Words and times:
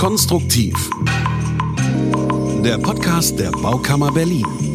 Konstruktiv. 0.00 0.72
Der 2.64 2.78
Podcast 2.78 3.38
der 3.38 3.50
Baukammer 3.50 4.10
Berlin. 4.10 4.69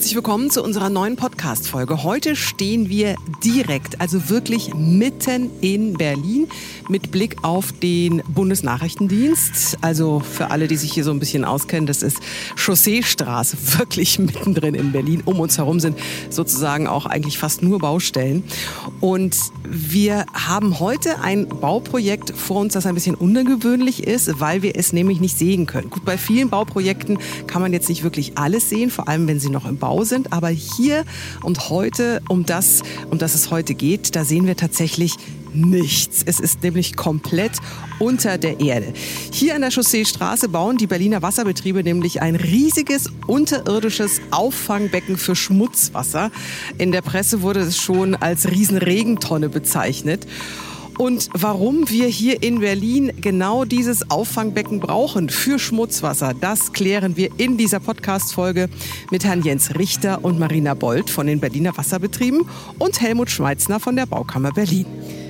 Herzlich 0.00 0.16
willkommen 0.16 0.48
zu 0.48 0.64
unserer 0.64 0.88
neuen 0.88 1.16
Podcast-Folge. 1.16 2.02
Heute 2.04 2.34
stehen 2.34 2.88
wir 2.88 3.16
direkt, 3.44 4.00
also 4.00 4.30
wirklich 4.30 4.72
mitten 4.72 5.50
in 5.60 5.92
Berlin 5.92 6.48
mit 6.88 7.10
Blick 7.10 7.44
auf 7.44 7.70
den 7.70 8.22
Bundesnachrichtendienst. 8.26 9.76
Also 9.82 10.20
für 10.20 10.50
alle, 10.50 10.68
die 10.68 10.76
sich 10.76 10.90
hier 10.90 11.04
so 11.04 11.10
ein 11.10 11.18
bisschen 11.18 11.44
auskennen, 11.44 11.86
das 11.86 12.02
ist 12.02 12.16
Chausseestraße, 12.56 13.58
wirklich 13.78 14.18
mittendrin 14.18 14.74
in 14.74 14.90
Berlin. 14.90 15.22
Um 15.26 15.38
uns 15.38 15.58
herum 15.58 15.80
sind 15.80 15.98
sozusagen 16.30 16.86
auch 16.86 17.04
eigentlich 17.04 17.36
fast 17.36 17.62
nur 17.62 17.78
Baustellen. 17.78 18.42
Und 19.00 19.36
wir 19.68 20.24
haben 20.32 20.80
heute 20.80 21.20
ein 21.20 21.46
Bauprojekt 21.46 22.30
vor 22.34 22.56
uns, 22.62 22.72
das 22.72 22.86
ein 22.86 22.94
bisschen 22.94 23.16
ungewöhnlich 23.16 24.04
ist, 24.04 24.40
weil 24.40 24.62
wir 24.62 24.76
es 24.76 24.94
nämlich 24.94 25.20
nicht 25.20 25.36
sehen 25.36 25.66
können. 25.66 25.90
Gut, 25.90 26.06
bei 26.06 26.16
vielen 26.16 26.48
Bauprojekten 26.48 27.18
kann 27.46 27.60
man 27.60 27.74
jetzt 27.74 27.90
nicht 27.90 28.02
wirklich 28.02 28.38
alles 28.38 28.70
sehen, 28.70 28.88
vor 28.88 29.06
allem 29.06 29.28
wenn 29.28 29.38
sie 29.38 29.50
noch 29.50 29.66
im 29.66 29.76
Bau 29.76 29.89
sind. 30.04 30.32
Aber 30.32 30.48
hier 30.48 31.04
und 31.42 31.70
heute, 31.70 32.22
um 32.28 32.44
das, 32.44 32.82
um 33.10 33.18
das 33.18 33.34
es 33.34 33.50
heute 33.50 33.74
geht, 33.74 34.16
da 34.16 34.24
sehen 34.24 34.46
wir 34.46 34.56
tatsächlich 34.56 35.16
nichts. 35.52 36.22
Es 36.24 36.40
ist 36.40 36.62
nämlich 36.62 36.96
komplett 36.96 37.52
unter 37.98 38.38
der 38.38 38.60
Erde. 38.60 38.92
Hier 39.32 39.54
an 39.54 39.62
der 39.62 39.70
Chausseestraße 39.70 40.48
bauen 40.48 40.76
die 40.76 40.86
Berliner 40.86 41.22
Wasserbetriebe 41.22 41.82
nämlich 41.82 42.22
ein 42.22 42.36
riesiges 42.36 43.10
unterirdisches 43.26 44.20
Auffangbecken 44.30 45.16
für 45.16 45.36
Schmutzwasser. 45.36 46.30
In 46.78 46.92
der 46.92 47.02
Presse 47.02 47.42
wurde 47.42 47.60
es 47.60 47.76
schon 47.76 48.14
als 48.14 48.50
Riesenregentonne 48.50 49.48
bezeichnet. 49.48 50.26
Und 51.00 51.30
warum 51.32 51.88
wir 51.88 52.08
hier 52.08 52.42
in 52.42 52.60
Berlin 52.60 53.10
genau 53.22 53.64
dieses 53.64 54.10
Auffangbecken 54.10 54.80
brauchen 54.80 55.30
für 55.30 55.58
Schmutzwasser, 55.58 56.34
das 56.38 56.74
klären 56.74 57.16
wir 57.16 57.30
in 57.38 57.56
dieser 57.56 57.80
Podcast-Folge 57.80 58.68
mit 59.10 59.24
Herrn 59.24 59.42
Jens 59.42 59.76
Richter 59.76 60.22
und 60.22 60.38
Marina 60.38 60.74
Bold 60.74 61.08
von 61.08 61.26
den 61.26 61.40
Berliner 61.40 61.74
Wasserbetrieben 61.74 62.42
und 62.78 63.00
Helmut 63.00 63.30
Schmeitzner 63.30 63.80
von 63.80 63.96
der 63.96 64.04
Baukammer 64.04 64.52
Berlin. 64.52 64.84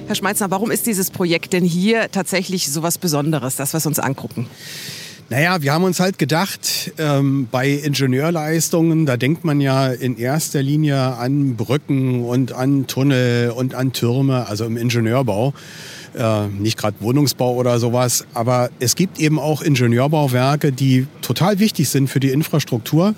Herr 0.09 0.17
Schmeitzner, 0.17 0.51
warum 0.51 0.73
ist 0.73 0.89
dieses 0.89 1.13
Projekt 1.13 1.53
denn 1.53 1.65
hier 1.65 2.11
tatsächlich 2.11 2.69
so 2.69 2.83
was 2.83 2.99
Besonderes, 2.99 3.55
das 3.55 3.73
wir 3.73 3.87
uns 3.87 4.01
angucken? 4.01 4.49
Naja, 5.33 5.63
wir 5.63 5.73
haben 5.73 5.85
uns 5.85 6.01
halt 6.01 6.19
gedacht, 6.19 6.93
ähm, 6.99 7.47
bei 7.53 7.71
Ingenieurleistungen, 7.71 9.07
da 9.07 9.17
denkt 9.17 9.45
man 9.45 9.61
ja 9.61 9.87
in 9.87 10.19
erster 10.19 10.61
Linie 10.61 10.97
an 10.99 11.55
Brücken 11.55 12.25
und 12.25 12.51
an 12.51 12.89
Tunnel 12.89 13.51
und 13.51 13.77
an 13.77 13.93
Türme, 13.93 14.49
also 14.49 14.65
im 14.65 14.77
Ingenieurbau. 14.77 15.55
Äh, 16.19 16.49
nicht 16.49 16.77
gerade 16.77 16.97
Wohnungsbau 16.99 17.55
oder 17.55 17.79
sowas, 17.79 18.27
aber 18.35 18.71
es 18.81 18.97
gibt 18.97 19.21
eben 19.21 19.39
auch 19.39 19.63
Ingenieurbauwerke, 19.63 20.73
die 20.73 21.07
total 21.23 21.61
wichtig 21.61 21.89
sind 21.91 22.09
für 22.11 22.19
die 22.19 22.31
Infrastruktur, 22.31 23.15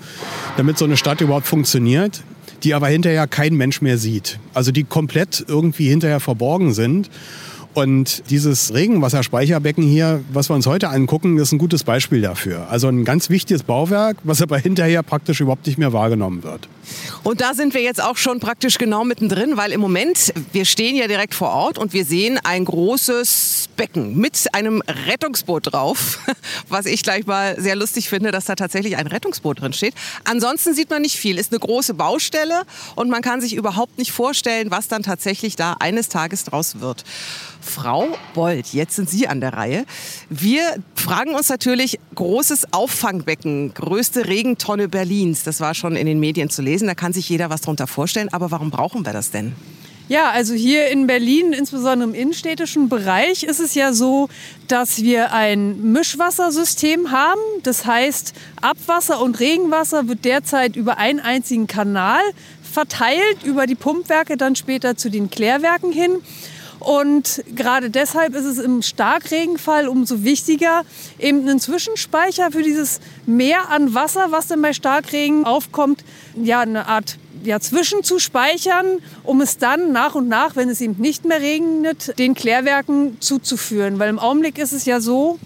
damit 0.55 0.77
so 0.77 0.85
eine 0.85 0.97
Stadt 0.97 1.19
überhaupt 1.19 1.47
funktioniert, 1.47 2.21
die 2.63 2.75
aber 2.75 2.89
hinterher 2.89 3.25
kein 3.25 3.55
Mensch 3.55 3.81
mehr 3.81 3.97
sieht. 3.97 4.37
Also 4.53 4.71
die 4.71 4.83
komplett 4.83 5.43
irgendwie 5.47 5.89
hinterher 5.89 6.19
verborgen 6.19 6.75
sind. 6.75 7.09
Und 7.73 8.29
dieses 8.29 8.73
Regenwasserspeicherbecken 8.73 9.83
hier, 9.83 10.23
was 10.31 10.49
wir 10.49 10.55
uns 10.55 10.67
heute 10.67 10.89
angucken, 10.89 11.37
ist 11.39 11.51
ein 11.51 11.57
gutes 11.57 11.83
Beispiel 11.83 12.21
dafür. 12.21 12.67
Also 12.69 12.87
ein 12.87 13.03
ganz 13.03 13.29
wichtiges 13.29 13.63
Bauwerk, 13.63 14.17
was 14.23 14.41
aber 14.41 14.57
hinterher 14.59 15.01
praktisch 15.01 15.41
überhaupt 15.41 15.65
nicht 15.65 15.79
mehr 15.79 15.91
wahrgenommen 15.91 16.43
wird. 16.43 16.67
Und 17.23 17.41
da 17.41 17.53
sind 17.53 17.73
wir 17.73 17.81
jetzt 17.81 18.03
auch 18.03 18.17
schon 18.17 18.39
praktisch 18.39 18.77
genau 18.77 19.03
mittendrin, 19.05 19.57
weil 19.57 19.71
im 19.71 19.81
Moment, 19.81 20.33
wir 20.51 20.65
stehen 20.65 20.95
ja 20.95 21.07
direkt 21.07 21.33
vor 21.33 21.49
Ort 21.49 21.77
und 21.77 21.93
wir 21.93 22.05
sehen 22.05 22.39
ein 22.43 22.65
großes 22.65 23.69
Becken 23.75 24.17
mit 24.17 24.53
einem 24.53 24.83
Rettungsboot 25.07 25.73
drauf, 25.73 26.19
was 26.69 26.85
ich 26.85 27.01
gleich 27.01 27.25
mal 27.25 27.59
sehr 27.59 27.75
lustig 27.75 28.09
finde, 28.09 28.31
dass 28.31 28.45
da 28.45 28.55
tatsächlich 28.55 28.97
ein 28.97 29.07
Rettungsboot 29.07 29.61
drin 29.61 29.73
steht. 29.73 29.95
Ansonsten 30.25 30.73
sieht 30.73 30.89
man 30.89 31.01
nicht 31.01 31.17
viel, 31.17 31.39
ist 31.39 31.51
eine 31.51 31.59
große 31.59 31.93
Baustelle 31.93 32.63
und 32.95 33.09
man 33.09 33.21
kann 33.21 33.41
sich 33.41 33.55
überhaupt 33.55 33.97
nicht 33.97 34.11
vorstellen, 34.11 34.69
was 34.69 34.87
dann 34.87 35.03
tatsächlich 35.03 35.55
da 35.55 35.77
eines 35.79 36.09
Tages 36.09 36.43
draus 36.43 36.79
wird. 36.81 37.03
Frau 37.63 38.09
Bold, 38.33 38.67
jetzt 38.73 38.95
sind 38.95 39.09
Sie 39.09 39.27
an 39.27 39.41
der 39.41 39.53
Reihe. 39.53 39.85
Wir 40.29 40.61
fragen 40.95 41.33
uns 41.33 41.49
natürlich, 41.49 41.99
großes 42.15 42.73
Auffangbecken, 42.73 43.73
größte 43.73 44.27
Regentonne 44.27 44.89
Berlins, 44.89 45.43
das 45.43 45.59
war 45.59 45.73
schon 45.73 45.95
in 45.95 46.05
den 46.05 46.19
Medien 46.19 46.49
zu 46.49 46.61
lesen, 46.61 46.87
da 46.87 46.95
kann 46.95 47.13
sich 47.13 47.29
jeder 47.29 47.49
was 47.49 47.61
darunter 47.61 47.87
vorstellen, 47.87 48.29
aber 48.31 48.51
warum 48.51 48.69
brauchen 48.69 49.05
wir 49.05 49.13
das 49.13 49.31
denn? 49.31 49.55
Ja, 50.09 50.31
also 50.31 50.53
hier 50.53 50.89
in 50.89 51.07
Berlin, 51.07 51.53
insbesondere 51.53 52.09
im 52.09 52.13
innenstädtischen 52.13 52.89
Bereich, 52.89 53.43
ist 53.43 53.61
es 53.61 53.73
ja 53.73 53.93
so, 53.93 54.27
dass 54.67 55.01
wir 55.01 55.31
ein 55.31 55.93
Mischwassersystem 55.93 57.11
haben. 57.11 57.39
Das 57.63 57.85
heißt, 57.85 58.33
Abwasser 58.61 59.21
und 59.21 59.39
Regenwasser 59.39 60.09
wird 60.09 60.25
derzeit 60.25 60.75
über 60.75 60.97
einen 60.97 61.21
einzigen 61.21 61.67
Kanal 61.67 62.21
verteilt, 62.61 63.43
über 63.45 63.65
die 63.65 63.75
Pumpwerke 63.75 64.35
dann 64.35 64.57
später 64.57 64.97
zu 64.97 65.09
den 65.09 65.29
Klärwerken 65.29 65.93
hin. 65.93 66.17
Und 66.83 67.43
gerade 67.55 67.89
deshalb 67.89 68.35
ist 68.35 68.43
es 68.43 68.57
im 68.57 68.81
Starkregenfall 68.81 69.87
umso 69.87 70.23
wichtiger, 70.23 70.83
eben 71.17 71.39
einen 71.41 71.59
Zwischenspeicher 71.59 72.51
für 72.51 72.61
dieses 72.61 72.99
Mehr 73.25 73.69
an 73.69 73.93
Wasser, 73.93 74.27
was 74.31 74.47
dann 74.47 74.61
bei 74.61 74.73
Starkregen 74.73 75.45
aufkommt, 75.45 76.03
ja, 76.35 76.59
eine 76.59 76.87
Art 76.87 77.17
ja, 77.43 77.59
zwischen 77.61 78.03
zu 78.03 78.19
speichern, 78.19 78.99
um 79.23 79.39
es 79.39 79.57
dann 79.57 79.93
nach 79.93 80.15
und 80.15 80.27
nach, 80.27 80.57
wenn 80.57 80.67
es 80.67 80.81
eben 80.81 80.95
nicht 81.01 81.23
mehr 81.23 81.39
regnet, 81.39 82.17
den 82.19 82.33
Klärwerken 82.33 83.17
zuzuführen. 83.21 83.97
Weil 83.99 84.09
im 84.09 84.19
Augenblick 84.19 84.57
ist 84.57 84.73
es 84.73 84.85
ja 84.85 84.99
so, 84.99 85.39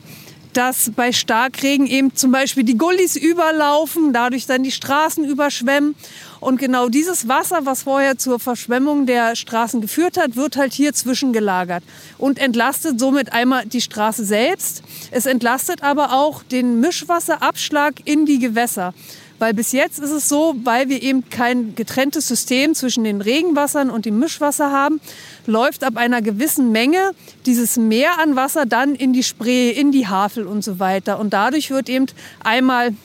dass 0.54 0.92
bei 0.96 1.12
Starkregen 1.12 1.86
eben 1.86 2.16
zum 2.16 2.32
Beispiel 2.32 2.64
die 2.64 2.80
Gullis 2.80 3.16
überlaufen, 3.16 4.12
dadurch 4.12 4.48
dann 4.48 4.64
die 4.64 4.72
Straßen 4.72 5.24
überschwemmen. 5.24 5.96
Und 6.40 6.60
genau 6.60 6.90
dieses 6.90 7.28
Wasser, 7.28 7.66
was 7.66 7.84
vorher 7.84 8.18
zur 8.18 8.40
Verschwemmung 8.40 9.06
der 9.06 9.36
Straßen 9.36 9.82
geführt 9.82 10.18
hat, 10.18 10.36
wird 10.36 10.58
halt 10.58 10.74
hier 10.74 10.94
zwischengelagert 10.94 11.84
und 12.18 12.40
entlastet 12.40 13.00
somit 13.00 13.34
einmal 13.34 13.66
die 13.66 13.82
Straße 13.82 14.24
selbst. 14.24 14.84
Es 15.12 15.26
entlastet 15.26 15.84
aber 15.84 16.14
auch 16.14 16.44
den 16.44 16.80
Mischwasserabschlag 16.80 18.02
in 18.06 18.26
die 18.26 18.40
Gewässer. 18.40 18.94
Weil 19.40 19.54
bis 19.54 19.72
jetzt 19.72 20.00
ist 20.00 20.12
es 20.12 20.28
so, 20.28 20.56
weil 20.64 20.90
wir 20.90 21.02
eben 21.04 21.30
kein 21.30 21.76
getrenntes 21.76 22.28
System 22.28 22.74
zwischen 22.74 23.04
den 23.04 23.22
Regenwassern 23.22 23.92
und 23.92 24.06
dem 24.06 24.18
Mischwasser 24.18 24.72
haben, 24.72 25.00
läuft 25.46 25.84
ab 25.84 25.96
einer 25.96 26.24
gewissen 26.24 26.72
Menge 26.72 27.12
dieses 27.46 27.78
Mehr 27.78 28.20
an 28.20 28.36
Wasser 28.36 28.66
dann 28.66 28.96
in 28.96 29.14
die 29.14 29.24
Spree, 29.24 29.70
in 29.70 29.92
die 29.92 30.08
Havel 30.08 30.48
und 30.48 30.64
so 30.64 30.80
weiter. 30.80 31.20
Und 31.20 31.34
dadurch 31.34 31.70
wird 31.70 31.88
eben 31.88 32.08
einmal 32.44 32.96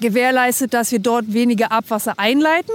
gewährleistet, 0.00 0.74
dass 0.74 0.92
wir 0.92 0.98
dort 0.98 1.32
weniger 1.32 1.72
Abwasser 1.72 2.14
einleiten 2.18 2.72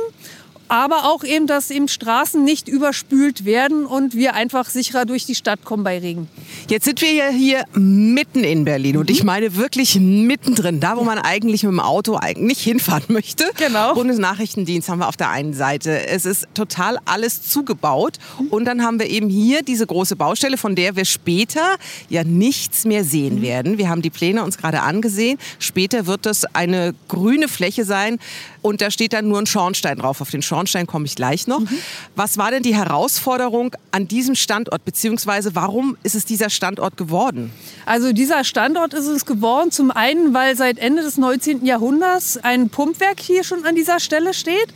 aber 0.68 1.06
auch 1.06 1.24
eben, 1.24 1.48
dass 1.48 1.70
eben 1.70 1.88
Straßen 1.88 2.44
nicht 2.44 2.68
überspült 2.68 3.46
werden 3.46 3.86
und 3.86 4.16
wir 4.16 4.34
einfach 4.34 4.70
sicherer 4.70 5.06
durch 5.06 5.26
die 5.26 5.36
Stadt 5.36 5.64
kommen 5.64 5.84
bei 5.84 6.00
Regen. 6.00 6.28
Jetzt 6.70 6.86
sind 6.86 7.02
wir 7.02 7.14
ja 7.14 7.28
hier 7.30 7.64
mitten 7.74 8.44
in 8.44 8.66
Berlin 8.66 8.98
und 8.98 9.10
ich 9.10 9.22
mhm. 9.22 9.28
meine 9.28 9.56
wirklich 9.56 10.00
mittendrin, 10.00 10.80
da 10.80 10.98
wo 10.98 11.04
man 11.04 11.20
eigentlich 11.20 11.64
mit 11.64 11.72
dem 11.72 11.80
Auto 11.80 12.18
eigentlich 12.20 12.60
hinfahren 12.60 13.06
möchte. 13.10 13.46
Genau. 13.58 13.94
Bundesnachrichtendienst 13.94 14.90
haben 14.90 15.00
wir 15.00 15.08
auf 15.08 15.18
der 15.18 15.30
einen 15.30 15.54
Seite. 15.54 16.08
Es 16.08 16.26
ist 16.26 16.48
total 16.54 16.98
alles 17.06 17.44
zugebaut 17.44 18.18
und 18.50 18.66
dann 18.66 18.84
haben 18.84 19.00
wir 19.00 19.10
eben 19.10 19.30
hier 19.30 19.62
diese 19.62 19.86
große 19.86 20.16
Baustelle, 20.16 20.58
von 20.58 20.76
der 20.76 20.96
wir 20.96 21.06
später 21.06 21.76
ja 22.10 22.24
nichts 22.24 22.86
mehr 22.86 23.04
sehen 23.04 23.36
mhm. 23.36 23.42
werden. 23.42 23.78
Wir 23.78 23.90
haben 23.90 24.02
die 24.02 24.10
Pläne 24.10 24.44
uns 24.44 24.58
gerade 24.58 24.82
angesehen. 24.82 25.38
Später 25.60 26.08
wird 26.08 26.26
das 26.26 26.46
eine 26.56 26.96
grüne 27.08 27.48
Fläche 27.48 27.86
sein 27.86 28.18
und 28.62 28.82
da 28.82 28.90
steht 28.90 29.14
dann 29.14 29.28
nur 29.28 29.40
ein 29.40 29.46
Schornstein 29.46 29.98
drauf. 29.98 30.22
Auf 30.22 30.32
den 30.32 30.42
Schornstein 30.42 30.55
komme 30.88 31.06
ich 31.06 31.16
gleich 31.16 31.48
noch. 31.48 31.60
Mhm. 31.60 31.78
Was 32.16 32.38
war 32.38 32.52
denn 32.52 32.64
die 32.64 32.76
Herausforderung 32.76 33.76
an 33.92 34.08
diesem 34.08 34.36
Standort, 34.36 34.86
beziehungsweise 34.86 35.56
warum 35.56 35.98
ist 36.04 36.16
es 36.16 36.26
dieser 36.26 36.50
Standort 36.50 36.98
geworden? 36.98 37.52
Also 37.86 38.14
dieser 38.14 38.44
Standort 38.44 38.94
ist 38.94 39.08
es 39.08 39.26
geworden, 39.26 39.72
zum 39.72 39.92
einen, 39.92 40.34
weil 40.34 40.56
seit 40.56 40.78
Ende 40.78 41.02
des 41.02 41.18
19. 41.18 41.66
Jahrhunderts 41.66 42.38
ein 42.38 42.70
Pumpwerk 42.70 43.20
hier 43.20 43.44
schon 43.44 43.66
an 43.66 43.76
dieser 43.76 44.00
Stelle 44.00 44.34
steht. 44.34 44.74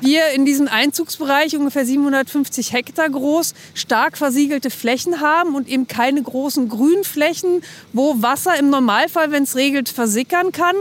Wir 0.00 0.30
in 0.34 0.44
diesem 0.44 0.68
Einzugsbereich, 0.68 1.56
ungefähr 1.56 1.86
750 1.86 2.72
Hektar 2.72 3.08
groß, 3.08 3.54
stark 3.74 4.18
versiegelte 4.18 4.70
Flächen 4.70 5.20
haben 5.20 5.54
und 5.54 5.68
eben 5.68 5.86
keine 5.86 6.22
großen 6.22 6.68
Grünflächen, 6.68 7.62
wo 7.92 8.20
Wasser 8.20 8.58
im 8.58 8.70
Normalfall, 8.70 9.30
wenn 9.30 9.44
es 9.44 9.54
regelt, 9.54 9.88
versickern 9.88 10.50
kann. 10.50 10.74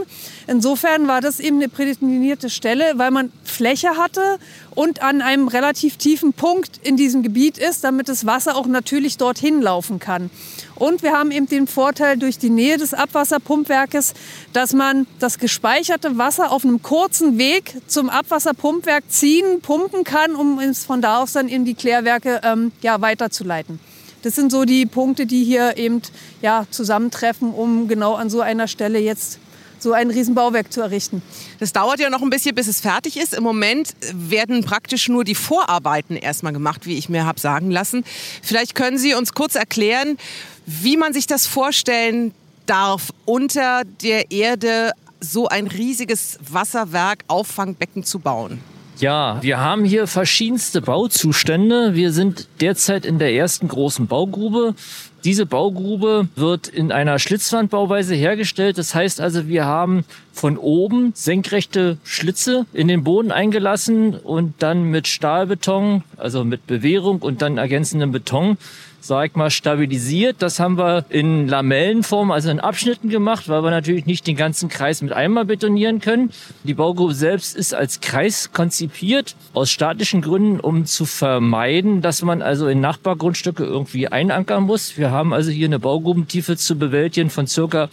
Insofern 0.52 1.08
war 1.08 1.22
das 1.22 1.40
eben 1.40 1.60
eine 1.60 1.70
prädestinierte 1.70 2.50
Stelle, 2.50 2.92
weil 2.98 3.10
man 3.10 3.32
Fläche 3.46 3.96
hatte 3.96 4.38
und 4.76 5.02
an 5.02 5.22
einem 5.22 5.48
relativ 5.48 5.96
tiefen 5.96 6.34
Punkt 6.34 6.78
in 6.84 6.98
diesem 6.98 7.24
Gebiet 7.24 7.58
ist, 7.58 7.86
damit 7.86 8.10
das 8.10 8.26
Wasser 8.26 8.58
auch 8.58 8.68
natürlich 8.68 9.16
dorthin 9.16 9.62
laufen 9.62 10.00
kann. 10.00 10.30
Und 10.76 11.04
wir 11.04 11.14
haben 11.14 11.32
eben 11.32 11.48
den 11.48 11.68
Vorteil 11.68 12.18
durch 12.18 12.38
die 12.38 12.50
Nähe 12.50 12.78
des 12.78 12.94
Abwasserpumpwerkes, 12.94 14.14
dass 14.52 14.74
man 14.74 15.08
das 15.20 15.40
gespeicherte 15.40 16.18
Wasser 16.18 16.52
auf 16.52 16.66
einem 16.66 16.82
kurzen 16.82 17.38
Weg 17.38 17.78
zum 17.88 18.10
Abwasserpumpwerk 18.10 19.06
ziehen, 19.08 19.62
pumpen 19.62 20.04
kann, 20.04 20.36
um 20.36 20.60
es 20.60 20.84
von 20.84 21.02
da 21.02 21.22
aus 21.22 21.32
dann 21.32 21.48
in 21.48 21.64
die 21.64 21.76
Klärwerke 21.76 22.42
ähm, 22.44 22.74
ja, 22.82 23.00
weiterzuleiten. 23.00 23.80
Das 24.24 24.36
sind 24.36 24.52
so 24.52 24.66
die 24.66 24.86
Punkte, 24.86 25.26
die 25.26 25.46
hier 25.46 25.78
eben 25.78 26.02
ja, 26.42 26.66
zusammentreffen, 26.70 27.54
um 27.54 27.88
genau 27.88 28.16
an 28.16 28.30
so 28.30 28.42
einer 28.42 28.68
Stelle 28.68 29.00
jetzt 29.00 29.40
so 29.82 29.94
ein 29.94 30.10
Riesenbauwerk 30.10 30.72
zu 30.72 30.82
errichten. 30.82 31.22
Das 31.60 31.74
dauert 31.74 32.00
ja 32.00 32.10
noch 32.10 32.22
ein 32.22 32.30
bisschen, 32.30 32.56
bis 32.56 32.68
es 32.68 32.82
fertig 32.82 33.18
ist. 33.18 33.34
Im 33.34 33.44
Moment 33.44 33.96
werden 34.14 34.64
praktisch 34.64 35.10
nur 35.10 35.24
die 35.24 35.36
Vorarbeiten 35.36 36.16
erstmal 36.16 36.54
gemacht, 36.54 36.86
wie 36.86 36.98
ich 36.98 37.10
mir 37.10 37.26
habe 37.26 37.40
sagen 37.40 37.72
lassen. 37.72 38.04
Vielleicht 38.42 38.76
können 38.76 38.98
Sie 38.98 39.14
uns 39.14 39.34
kurz 39.34 39.56
erklären, 39.56 40.18
wie 40.66 40.98
man 40.98 41.14
sich 41.14 41.28
das 41.28 41.48
vorstellen 41.48 42.34
darf, 42.66 43.10
unter 43.26 43.84
der 44.02 44.32
Erde 44.32 44.92
so 45.20 45.48
ein 45.48 45.68
riesiges 45.68 46.40
Wasserwerk, 46.50 47.24
Auffangbecken 47.28 48.04
zu 48.04 48.20
bauen. 48.20 48.60
Ja, 49.02 49.40
wir 49.42 49.60
haben 49.60 49.84
hier 49.84 50.06
verschiedenste 50.06 50.80
Bauzustände. 50.80 51.96
Wir 51.96 52.12
sind 52.12 52.48
derzeit 52.60 53.04
in 53.04 53.18
der 53.18 53.34
ersten 53.34 53.68
großen 53.68 54.06
Baugrube. 54.06 54.76
Diese 55.24 55.46
Baugrube 55.46 56.28
wird 56.36 56.68
in 56.68 56.92
einer 56.92 57.20
Schlitzwandbauweise 57.20 58.16
hergestellt. 58.16 58.80
Das 58.80 58.96
heißt 58.96 59.22
also, 59.22 59.48
wir 59.48 59.66
haben 59.66 60.04
von 60.34 60.58
oben 60.58 61.12
senkrechte 61.16 61.98
Schlitze 62.04 62.66
in 62.74 62.88
den 62.88 63.04
Boden 63.04 63.32
eingelassen 63.32 64.16
und 64.16 64.56
dann 64.60 64.86
mit 64.86 65.08
Stahlbeton, 65.08 66.04
also 66.18 66.44
mit 66.44 66.66
Bewehrung 66.66 67.20
und 67.20 67.44
dann 67.44 67.58
ergänzendem 67.58 68.12
Beton 68.12 68.58
sag 69.02 69.36
mal, 69.36 69.50
stabilisiert. 69.50 70.38
Das 70.40 70.60
haben 70.60 70.78
wir 70.78 71.06
in 71.10 71.48
Lamellenform, 71.48 72.32
also 72.32 72.50
in 72.50 72.60
Abschnitten 72.60 73.10
gemacht, 73.10 73.50
weil 73.50 73.64
wir 73.64 73.72
natürlich 73.72 74.06
nicht 74.06 74.28
den 74.28 74.36
ganzen 74.36 74.70
Kreis 74.70 75.02
mit 75.02 75.12
einmal 75.12 75.46
betonieren 75.46 76.00
können. 76.00 76.32
Die 76.64 76.76
Baugrube 76.76 77.14
selbst 77.14 77.56
ist 77.56 77.74
als 77.74 78.00
Kreis 78.00 78.52
konzipiert, 78.54 79.36
aus 79.54 79.72
statischen 79.72 80.22
Gründen, 80.22 80.60
um 80.60 80.86
zu 80.86 81.06
vermeiden, 81.06 82.02
dass 82.02 82.22
man 82.22 82.42
also 82.42 82.68
in 82.68 82.80
Nachbargrundstücke 82.80 83.64
irgendwie 83.64 84.08
einankern 84.08 84.64
muss. 84.64 84.98
Wir 84.98 85.12
haben 85.12 85.34
also 85.34 85.52
hier 85.52 85.68
eine 85.68 85.80
Baugrubentiefe 85.80 86.56
zu 86.56 86.78
bewältigen 86.78 87.30
von 87.30 87.48
circa 87.48 87.90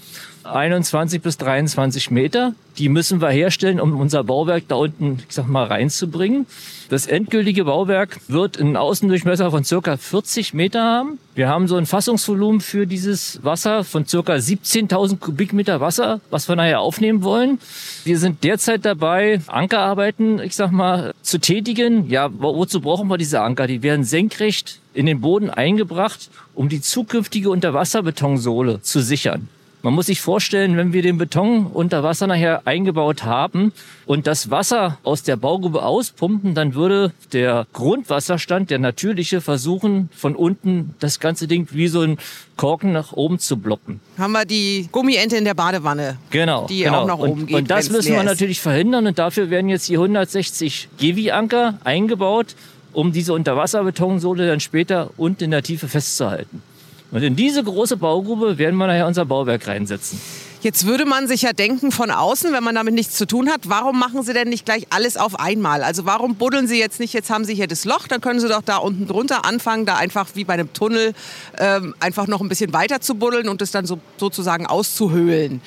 21 0.54 1.22
bis 1.22 1.36
23 1.38 2.10
Meter. 2.10 2.54
Die 2.78 2.88
müssen 2.88 3.20
wir 3.20 3.30
herstellen, 3.30 3.80
um 3.80 3.98
unser 3.98 4.24
Bauwerk 4.24 4.64
da 4.68 4.76
unten, 4.76 5.18
ich 5.28 5.34
sag 5.34 5.48
mal, 5.48 5.64
reinzubringen. 5.64 6.46
Das 6.88 7.06
endgültige 7.06 7.64
Bauwerk 7.64 8.18
wird 8.28 8.58
einen 8.58 8.76
Außendurchmesser 8.76 9.50
von 9.50 9.64
circa 9.64 9.96
40 9.96 10.54
Meter 10.54 10.82
haben. 10.82 11.18
Wir 11.34 11.48
haben 11.48 11.68
so 11.68 11.76
ein 11.76 11.86
Fassungsvolumen 11.86 12.60
für 12.60 12.86
dieses 12.86 13.44
Wasser 13.44 13.84
von 13.84 14.06
circa 14.06 14.34
17.000 14.34 15.18
Kubikmeter 15.18 15.80
Wasser, 15.80 16.20
was 16.30 16.48
wir 16.48 16.56
nachher 16.56 16.80
aufnehmen 16.80 17.22
wollen. 17.22 17.58
Wir 18.04 18.18
sind 18.18 18.42
derzeit 18.44 18.84
dabei, 18.84 19.40
Ankerarbeiten, 19.48 20.38
ich 20.40 20.54
sag 20.56 20.70
mal, 20.70 21.14
zu 21.22 21.38
tätigen. 21.38 22.08
Ja, 22.08 22.30
wozu 22.32 22.80
brauchen 22.80 23.08
wir 23.08 23.18
diese 23.18 23.42
Anker? 23.42 23.66
Die 23.66 23.82
werden 23.82 24.04
senkrecht 24.04 24.80
in 24.94 25.06
den 25.06 25.20
Boden 25.20 25.50
eingebracht, 25.50 26.30
um 26.54 26.68
die 26.68 26.80
zukünftige 26.80 27.50
Unterwasserbetonsole 27.50 28.82
zu 28.82 29.00
sichern. 29.00 29.48
Man 29.82 29.94
muss 29.94 30.06
sich 30.06 30.20
vorstellen, 30.20 30.76
wenn 30.76 30.92
wir 30.92 31.02
den 31.02 31.18
Beton 31.18 31.66
unter 31.66 32.02
Wasser 32.02 32.26
nachher 32.26 32.66
eingebaut 32.66 33.22
haben 33.22 33.72
und 34.06 34.26
das 34.26 34.50
Wasser 34.50 34.98
aus 35.04 35.22
der 35.22 35.36
Baugrube 35.36 35.84
auspumpen, 35.84 36.54
dann 36.54 36.74
würde 36.74 37.12
der 37.32 37.64
Grundwasserstand, 37.72 38.70
der 38.70 38.80
natürliche, 38.80 39.40
versuchen, 39.40 40.08
von 40.12 40.34
unten 40.34 40.94
das 40.98 41.20
ganze 41.20 41.46
Ding 41.46 41.68
wie 41.70 41.86
so 41.86 42.00
ein 42.00 42.18
Korken 42.56 42.90
nach 42.92 43.12
oben 43.12 43.38
zu 43.38 43.56
blocken. 43.56 44.00
Haben 44.18 44.32
wir 44.32 44.44
die 44.44 44.88
Gummiente 44.90 45.36
in 45.36 45.44
der 45.44 45.54
Badewanne, 45.54 46.18
genau, 46.30 46.66
die 46.66 46.82
genau. 46.82 47.02
auch 47.02 47.06
nach 47.06 47.18
oben 47.18 47.32
und, 47.42 47.46
geht. 47.46 47.56
Und 47.56 47.70
das 47.70 47.88
müssen 47.90 48.14
wir 48.14 48.24
natürlich 48.24 48.60
verhindern 48.60 49.06
und 49.06 49.18
dafür 49.20 49.48
werden 49.48 49.68
jetzt 49.68 49.88
die 49.88 49.94
160 49.94 50.88
Gewi-Anker 50.98 51.78
eingebaut, 51.84 52.56
um 52.92 53.12
diese 53.12 53.32
Unterwasserbetonsole 53.32 54.48
dann 54.48 54.58
später 54.58 55.10
unten 55.16 55.44
in 55.44 55.50
der 55.52 55.62
Tiefe 55.62 55.86
festzuhalten. 55.86 56.62
Und 57.10 57.22
in 57.22 57.36
diese 57.36 57.64
große 57.64 57.96
Baugrube 57.96 58.58
werden 58.58 58.76
wir 58.76 58.86
nachher 58.86 59.06
unser 59.06 59.24
Bauwerk 59.24 59.66
reinsetzen. 59.66 60.20
Jetzt 60.60 60.86
würde 60.86 61.04
man 61.04 61.28
sich 61.28 61.42
ja 61.42 61.52
denken 61.52 61.92
von 61.92 62.10
außen, 62.10 62.52
wenn 62.52 62.64
man 62.64 62.74
damit 62.74 62.92
nichts 62.92 63.14
zu 63.14 63.26
tun 63.26 63.48
hat, 63.48 63.60
warum 63.68 63.96
machen 63.96 64.24
Sie 64.24 64.32
denn 64.32 64.48
nicht 64.48 64.64
gleich 64.64 64.88
alles 64.90 65.16
auf 65.16 65.38
einmal? 65.38 65.84
Also 65.84 66.04
warum 66.04 66.34
buddeln 66.34 66.66
Sie 66.66 66.80
jetzt 66.80 66.98
nicht, 66.98 67.14
jetzt 67.14 67.30
haben 67.30 67.44
Sie 67.44 67.54
hier 67.54 67.68
das 67.68 67.84
Loch, 67.84 68.08
dann 68.08 68.20
können 68.20 68.40
Sie 68.40 68.48
doch 68.48 68.62
da 68.62 68.78
unten 68.78 69.06
drunter 69.06 69.44
anfangen, 69.44 69.86
da 69.86 69.94
einfach 69.96 70.30
wie 70.34 70.42
bei 70.42 70.54
einem 70.54 70.72
Tunnel 70.72 71.14
ähm, 71.58 71.94
einfach 72.00 72.26
noch 72.26 72.40
ein 72.40 72.48
bisschen 72.48 72.72
weiter 72.72 73.00
zu 73.00 73.14
buddeln 73.14 73.48
und 73.48 73.62
es 73.62 73.70
dann 73.70 73.86
so, 73.86 74.00
sozusagen 74.16 74.66
auszuhöhlen. 74.66 75.60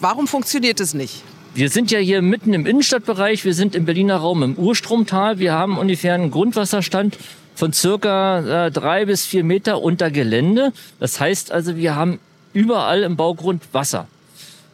Warum 0.00 0.28
funktioniert 0.28 0.78
das 0.78 0.94
nicht? 0.94 1.24
Wir 1.54 1.68
sind 1.68 1.90
ja 1.90 1.98
hier 1.98 2.22
mitten 2.22 2.54
im 2.54 2.66
Innenstadtbereich, 2.66 3.44
wir 3.44 3.54
sind 3.54 3.74
im 3.74 3.84
Berliner 3.84 4.18
Raum 4.18 4.44
im 4.44 4.54
Urstromtal, 4.54 5.40
wir 5.40 5.54
haben 5.54 5.76
ungefähr 5.76 6.14
einen 6.14 6.30
Grundwasserstand 6.30 7.16
von 7.56 7.72
circa 7.72 8.66
äh, 8.66 8.70
drei 8.70 9.06
bis 9.06 9.26
vier 9.26 9.42
Meter 9.42 9.82
unter 9.82 10.12
Gelände. 10.12 10.72
Das 11.00 11.18
heißt 11.18 11.50
also, 11.50 11.74
wir 11.76 11.96
haben 11.96 12.20
überall 12.52 13.02
im 13.02 13.16
Baugrund 13.16 13.62
Wasser. 13.72 14.06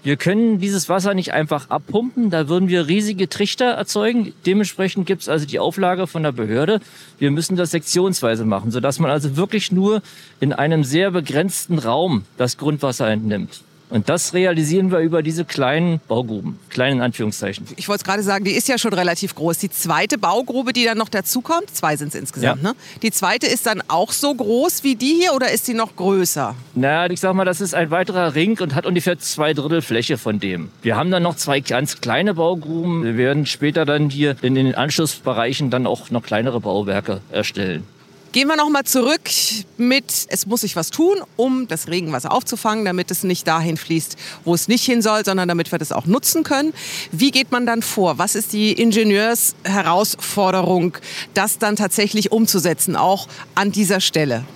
Wir 0.04 0.16
können 0.16 0.58
dieses 0.58 0.88
Wasser 0.88 1.14
nicht 1.14 1.32
einfach 1.32 1.70
abpumpen, 1.70 2.28
da 2.28 2.48
würden 2.48 2.68
wir 2.68 2.88
riesige 2.88 3.28
Trichter 3.28 3.66
erzeugen. 3.66 4.32
Dementsprechend 4.44 5.06
gibt 5.06 5.22
es 5.22 5.28
also 5.28 5.46
die 5.46 5.60
Auflage 5.60 6.08
von 6.08 6.24
der 6.24 6.32
Behörde, 6.32 6.80
wir 7.20 7.30
müssen 7.30 7.54
das 7.54 7.70
sektionsweise 7.70 8.44
machen, 8.44 8.72
sodass 8.72 8.98
man 8.98 9.12
also 9.12 9.36
wirklich 9.36 9.70
nur 9.70 10.02
in 10.40 10.52
einem 10.52 10.82
sehr 10.82 11.12
begrenzten 11.12 11.78
Raum 11.78 12.24
das 12.36 12.58
Grundwasser 12.58 13.08
entnimmt. 13.08 13.62
Und 13.92 14.08
das 14.08 14.32
realisieren 14.32 14.90
wir 14.90 15.00
über 15.00 15.22
diese 15.22 15.44
kleinen 15.44 16.00
Baugruben, 16.08 16.58
kleinen 16.70 17.02
Anführungszeichen. 17.02 17.66
Ich 17.76 17.88
wollte 17.88 18.04
gerade 18.04 18.22
sagen, 18.22 18.42
die 18.46 18.52
ist 18.52 18.66
ja 18.66 18.78
schon 18.78 18.94
relativ 18.94 19.34
groß. 19.34 19.58
Die 19.58 19.68
zweite 19.68 20.16
Baugrube, 20.16 20.72
die 20.72 20.84
dann 20.86 20.96
noch 20.96 21.10
dazukommt, 21.10 21.68
zwei 21.74 21.96
sind 21.96 22.08
es 22.08 22.14
insgesamt, 22.14 22.62
Ja. 22.62 22.70
ne? 22.70 22.76
Die 23.02 23.10
zweite 23.10 23.46
ist 23.46 23.66
dann 23.66 23.82
auch 23.88 24.12
so 24.12 24.34
groß 24.34 24.82
wie 24.82 24.96
die 24.96 25.14
hier 25.20 25.34
oder 25.34 25.50
ist 25.50 25.68
die 25.68 25.74
noch 25.74 25.94
größer? 25.94 26.54
Na, 26.74 27.10
ich 27.10 27.20
sag 27.20 27.34
mal, 27.34 27.44
das 27.44 27.60
ist 27.60 27.74
ein 27.74 27.90
weiterer 27.90 28.34
Ring 28.34 28.58
und 28.60 28.74
hat 28.74 28.86
ungefähr 28.86 29.18
zwei 29.18 29.52
Drittel 29.52 29.82
Fläche 29.82 30.16
von 30.16 30.40
dem. 30.40 30.70
Wir 30.80 30.96
haben 30.96 31.10
dann 31.10 31.22
noch 31.22 31.36
zwei 31.36 31.60
ganz 31.60 32.00
kleine 32.00 32.32
Baugruben. 32.32 33.04
Wir 33.04 33.18
werden 33.18 33.44
später 33.44 33.84
dann 33.84 34.08
hier 34.08 34.36
in 34.40 34.54
den 34.54 34.74
Anschlussbereichen 34.74 35.68
dann 35.68 35.86
auch 35.86 36.10
noch 36.10 36.22
kleinere 36.22 36.60
Bauwerke 36.60 37.20
erstellen. 37.30 37.84
Gehen 38.32 38.48
wir 38.48 38.56
noch 38.56 38.68
mal 38.70 38.82
zurück 38.84 39.30
mit, 39.76 40.04
es 40.28 40.46
muss 40.46 40.62
sich 40.62 40.74
was 40.74 40.88
tun, 40.88 41.18
um 41.36 41.68
das 41.68 41.88
Regenwasser 41.88 42.32
aufzufangen, 42.32 42.86
damit 42.86 43.10
es 43.10 43.24
nicht 43.24 43.46
dahin 43.46 43.76
fließt, 43.76 44.16
wo 44.46 44.54
es 44.54 44.68
nicht 44.68 44.86
hin 44.86 45.02
soll, 45.02 45.22
sondern 45.22 45.48
damit 45.48 45.70
wir 45.70 45.78
das 45.78 45.92
auch 45.92 46.06
nutzen 46.06 46.42
können. 46.42 46.72
Wie 47.10 47.30
geht 47.30 47.52
man 47.52 47.66
dann 47.66 47.82
vor? 47.82 48.16
Was 48.16 48.34
ist 48.34 48.54
die 48.54 48.72
Ingenieursherausforderung, 48.72 50.96
das 51.34 51.58
dann 51.58 51.76
tatsächlich 51.76 52.32
umzusetzen, 52.32 52.96
auch 52.96 53.28
an 53.54 53.70
dieser 53.70 54.00
Stelle? 54.00 54.46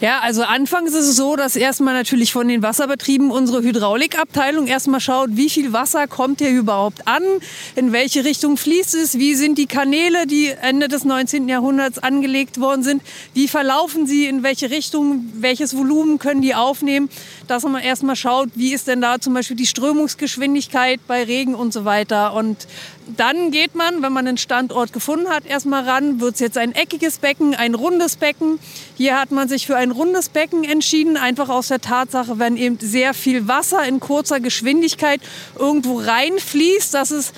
Ja, 0.00 0.20
also 0.20 0.42
anfangs 0.42 0.92
ist 0.92 1.06
es 1.06 1.16
so, 1.16 1.36
dass 1.36 1.56
erstmal 1.56 1.94
natürlich 1.94 2.32
von 2.32 2.48
den 2.48 2.62
Wasserbetrieben 2.62 3.30
unsere 3.30 3.62
Hydraulikabteilung 3.62 4.66
erstmal 4.66 5.00
schaut, 5.00 5.30
wie 5.32 5.50
viel 5.50 5.72
Wasser 5.72 6.06
kommt 6.06 6.40
hier 6.40 6.50
überhaupt 6.50 7.06
an, 7.06 7.22
in 7.74 7.92
welche 7.92 8.24
Richtung 8.24 8.56
fließt 8.56 8.94
es, 8.94 9.18
wie 9.18 9.34
sind 9.34 9.58
die 9.58 9.66
Kanäle, 9.66 10.26
die 10.26 10.48
Ende 10.48 10.88
des 10.88 11.04
19. 11.04 11.48
Jahrhunderts 11.48 11.98
angelegt 11.98 12.60
worden 12.60 12.82
sind, 12.82 13.02
wie 13.34 13.48
verlaufen 13.48 14.06
sie, 14.06 14.26
in 14.26 14.42
welche 14.42 14.70
Richtung, 14.70 15.30
welches 15.34 15.76
Volumen 15.76 16.18
können 16.18 16.42
die 16.42 16.54
aufnehmen, 16.54 17.08
dass 17.46 17.64
man 17.64 17.82
erstmal 17.82 18.16
schaut, 18.16 18.48
wie 18.54 18.72
ist 18.72 18.88
denn 18.88 19.00
da 19.00 19.20
zum 19.20 19.34
Beispiel 19.34 19.56
die 19.56 19.66
Strömungsgeschwindigkeit 19.66 21.00
bei 21.06 21.24
Regen 21.24 21.54
und 21.54 21.72
so 21.72 21.84
weiter. 21.84 22.34
Und 22.34 22.66
dann 23.16 23.50
geht 23.50 23.74
man, 23.74 24.02
wenn 24.02 24.12
man 24.12 24.26
einen 24.26 24.38
Standort 24.38 24.92
gefunden 24.92 25.28
hat, 25.28 25.46
erstmal 25.46 25.84
ran, 25.84 26.20
wird 26.20 26.34
es 26.34 26.40
jetzt 26.40 26.58
ein 26.58 26.74
eckiges 26.74 27.18
Becken, 27.18 27.54
ein 27.54 27.74
rundes 27.74 28.16
Becken. 28.16 28.58
Hier 28.96 29.18
hat 29.18 29.30
man 29.30 29.48
sich 29.48 29.66
für 29.68 29.76
ein 29.76 29.90
rundes 29.90 30.30
Becken 30.30 30.64
entschieden, 30.64 31.18
einfach 31.18 31.50
aus 31.50 31.68
der 31.68 31.82
Tatsache, 31.82 32.38
wenn 32.38 32.56
eben 32.56 32.78
sehr 32.80 33.12
viel 33.12 33.48
Wasser 33.48 33.84
in 33.84 34.00
kurzer 34.00 34.40
Geschwindigkeit 34.40 35.20
irgendwo 35.58 36.00
reinfließt, 36.00 36.94
dass 36.94 37.10
es 37.10 37.34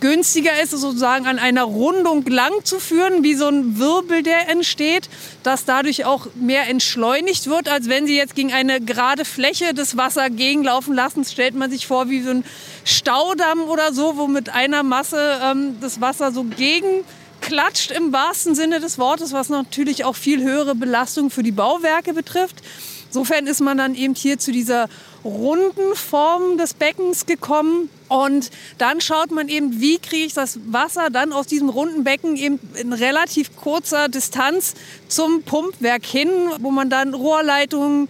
günstiger 0.00 0.62
ist, 0.62 0.70
sozusagen 0.70 1.26
an 1.26 1.38
einer 1.38 1.64
Rundung 1.64 2.24
lang 2.24 2.52
zu 2.64 2.80
führen, 2.80 3.22
wie 3.22 3.34
so 3.34 3.48
ein 3.48 3.78
Wirbel, 3.78 4.22
der 4.22 4.48
entsteht, 4.48 5.10
dass 5.42 5.66
dadurch 5.66 6.06
auch 6.06 6.28
mehr 6.34 6.70
entschleunigt 6.70 7.48
wird, 7.48 7.68
als 7.68 7.86
wenn 7.90 8.06
Sie 8.06 8.16
jetzt 8.16 8.34
gegen 8.34 8.54
eine 8.54 8.80
gerade 8.80 9.26
Fläche 9.26 9.74
das 9.74 9.98
Wasser 9.98 10.30
gegenlaufen 10.30 10.94
lassen. 10.94 11.22
Stellt 11.26 11.54
man 11.54 11.70
sich 11.70 11.86
vor 11.86 12.08
wie 12.08 12.22
so 12.22 12.30
ein 12.30 12.44
Staudamm 12.84 13.60
oder 13.64 13.92
so, 13.92 14.16
wo 14.16 14.26
mit 14.26 14.48
einer 14.48 14.84
Masse 14.84 15.38
ähm, 15.42 15.76
das 15.82 16.00
Wasser 16.00 16.32
so 16.32 16.44
gegen 16.44 17.04
klatscht 17.44 17.90
im 17.90 18.12
wahrsten 18.12 18.54
Sinne 18.54 18.80
des 18.80 18.98
Wortes, 18.98 19.32
was 19.32 19.50
natürlich 19.50 20.04
auch 20.04 20.16
viel 20.16 20.42
höhere 20.42 20.74
Belastung 20.74 21.28
für 21.30 21.42
die 21.42 21.52
Bauwerke 21.52 22.14
betrifft. 22.14 22.62
Insofern 23.08 23.46
ist 23.46 23.60
man 23.60 23.76
dann 23.76 23.94
eben 23.94 24.14
hier 24.14 24.38
zu 24.38 24.50
dieser 24.50 24.88
runden 25.24 25.94
Form 25.94 26.56
des 26.56 26.74
Beckens 26.74 27.26
gekommen. 27.26 27.90
Und 28.08 28.50
dann 28.78 29.00
schaut 29.00 29.30
man 29.30 29.48
eben, 29.48 29.80
wie 29.80 29.98
kriege 29.98 30.24
ich 30.24 30.32
das 30.32 30.58
Wasser 30.66 31.10
dann 31.10 31.32
aus 31.32 31.46
diesem 31.46 31.68
runden 31.68 32.02
Becken 32.02 32.36
eben 32.36 32.58
in 32.74 32.92
relativ 32.92 33.54
kurzer 33.56 34.08
Distanz 34.08 34.74
zum 35.08 35.42
Pumpwerk 35.42 36.04
hin, 36.04 36.30
wo 36.60 36.70
man 36.70 36.88
dann 36.88 37.12
Rohrleitungen 37.12 38.08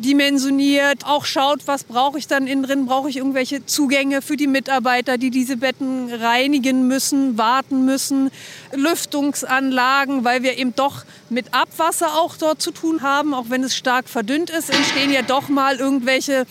dimensioniert, 0.00 1.06
auch 1.06 1.24
schaut, 1.24 1.66
was 1.66 1.84
brauche 1.84 2.18
ich 2.18 2.26
dann 2.26 2.46
innen 2.46 2.62
drin, 2.62 2.86
brauche 2.86 3.08
ich 3.08 3.16
irgendwelche 3.16 3.64
Zugänge 3.66 4.22
für 4.22 4.36
die 4.36 4.46
Mitarbeiter, 4.46 5.18
die 5.18 5.30
diese 5.30 5.56
Betten 5.56 6.12
reinigen 6.12 6.88
müssen, 6.88 7.38
warten 7.38 7.84
müssen, 7.84 8.30
Lüftungsanlagen, 8.74 10.24
weil 10.24 10.42
wir 10.42 10.58
eben 10.58 10.74
doch 10.74 11.04
mit 11.28 11.54
Abwasser 11.54 12.18
auch 12.18 12.36
dort 12.36 12.60
zu 12.60 12.70
tun 12.70 13.02
haben, 13.02 13.34
auch 13.34 13.46
wenn 13.48 13.62
es 13.62 13.76
stark 13.76 14.08
verdünnt 14.08 14.50
ist, 14.50 14.70
entstehen 14.70 15.12
ja 15.12 15.22
doch 15.22 15.48
mal 15.48 15.76
irgendwelche 15.76 16.46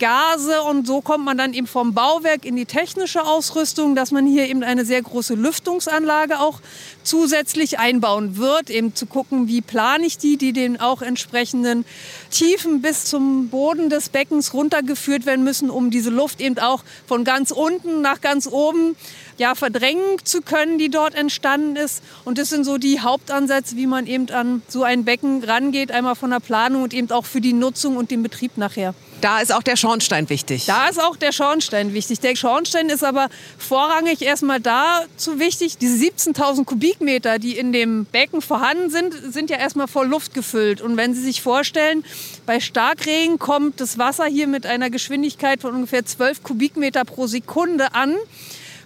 Gase 0.00 0.62
und 0.62 0.86
so 0.86 1.00
kommt 1.00 1.24
man 1.24 1.38
dann 1.38 1.54
eben 1.54 1.68
vom 1.68 1.94
Bauwerk 1.94 2.44
in 2.44 2.56
die 2.56 2.64
technische 2.64 3.24
Ausrüstung, 3.24 3.94
dass 3.94 4.10
man 4.10 4.26
hier 4.26 4.48
eben 4.48 4.64
eine 4.64 4.84
sehr 4.84 5.00
große 5.00 5.34
Lüftungsanlage 5.34 6.40
auch 6.40 6.60
zusätzlich 7.04 7.78
einbauen 7.78 8.36
wird, 8.36 8.70
eben 8.70 8.94
zu 8.94 9.06
gucken, 9.06 9.46
wie 9.46 9.60
plane 9.60 10.06
ich 10.06 10.18
die, 10.18 10.36
die 10.36 10.52
den 10.52 10.80
auch 10.80 11.02
entsprechenden 11.02 11.84
Tiefen 12.30 12.82
bis 12.82 13.04
zum 13.04 13.48
Boden 13.48 13.90
des 13.90 14.08
Beckens 14.08 14.54
runtergeführt 14.54 15.26
werden 15.26 15.44
müssen, 15.44 15.70
um 15.70 15.90
diese 15.90 16.10
Luft 16.10 16.40
eben 16.40 16.58
auch 16.58 16.82
von 17.06 17.22
ganz 17.22 17.50
unten 17.50 18.00
nach 18.00 18.20
ganz 18.20 18.46
oben 18.46 18.96
ja, 19.36 19.54
verdrängen 19.54 20.18
zu 20.24 20.40
können, 20.40 20.78
die 20.78 20.90
dort 20.90 21.14
entstanden 21.14 21.76
ist. 21.76 22.02
Und 22.24 22.38
das 22.38 22.48
sind 22.48 22.64
so 22.64 22.78
die 22.78 23.00
Hauptansätze, 23.00 23.76
wie 23.76 23.86
man 23.86 24.06
eben 24.06 24.30
an 24.30 24.62
so 24.68 24.82
ein 24.82 25.04
Becken 25.04 25.44
rangeht, 25.44 25.92
einmal 25.92 26.14
von 26.14 26.30
der 26.30 26.40
Planung 26.40 26.82
und 26.82 26.94
eben 26.94 27.10
auch 27.10 27.26
für 27.26 27.40
die 27.40 27.52
Nutzung 27.52 27.96
und 27.96 28.10
den 28.10 28.22
Betrieb 28.22 28.56
nachher. 28.56 28.94
Da 29.20 29.40
ist 29.40 29.52
auch 29.52 29.62
der 29.62 29.76
Schornstein 29.76 30.28
wichtig. 30.30 30.66
Da 30.66 30.88
ist 30.88 31.02
auch 31.02 31.16
der 31.16 31.32
Schornstein 31.32 31.92
wichtig. 31.92 32.20
Der 32.20 32.36
Schornstein 32.36 32.88
ist 32.88 33.04
aber 33.04 33.28
vorrangig 33.58 34.22
erstmal 34.22 34.60
dazu 34.60 35.38
wichtig. 35.38 35.76
Diese 35.78 36.04
17.000 36.04 36.64
Kubikmeter, 36.64 37.38
die 37.38 37.58
in 37.58 37.72
dem 37.72 38.06
Becken 38.06 38.40
vorhanden 38.40 38.90
sind, 38.90 39.14
sind 39.32 39.50
ja 39.50 39.58
erstmal 39.58 39.88
voll 39.88 40.06
Luft 40.06 40.32
gefüllt. 40.32 40.80
Und 40.80 40.96
wenn 40.96 41.14
Sie 41.14 41.22
sich 41.22 41.42
vorstellen, 41.42 42.04
bei 42.46 42.60
Starkregen 42.60 43.38
kommt 43.38 43.80
das 43.80 43.98
Wasser 43.98 44.24
hier 44.24 44.46
mit 44.46 44.64
einer 44.66 44.90
Geschwindigkeit 44.90 45.60
von 45.60 45.74
ungefähr 45.74 46.04
12 46.04 46.42
Kubikmeter 46.42 47.04
pro 47.04 47.26
Sekunde 47.26 47.94
an 47.94 48.16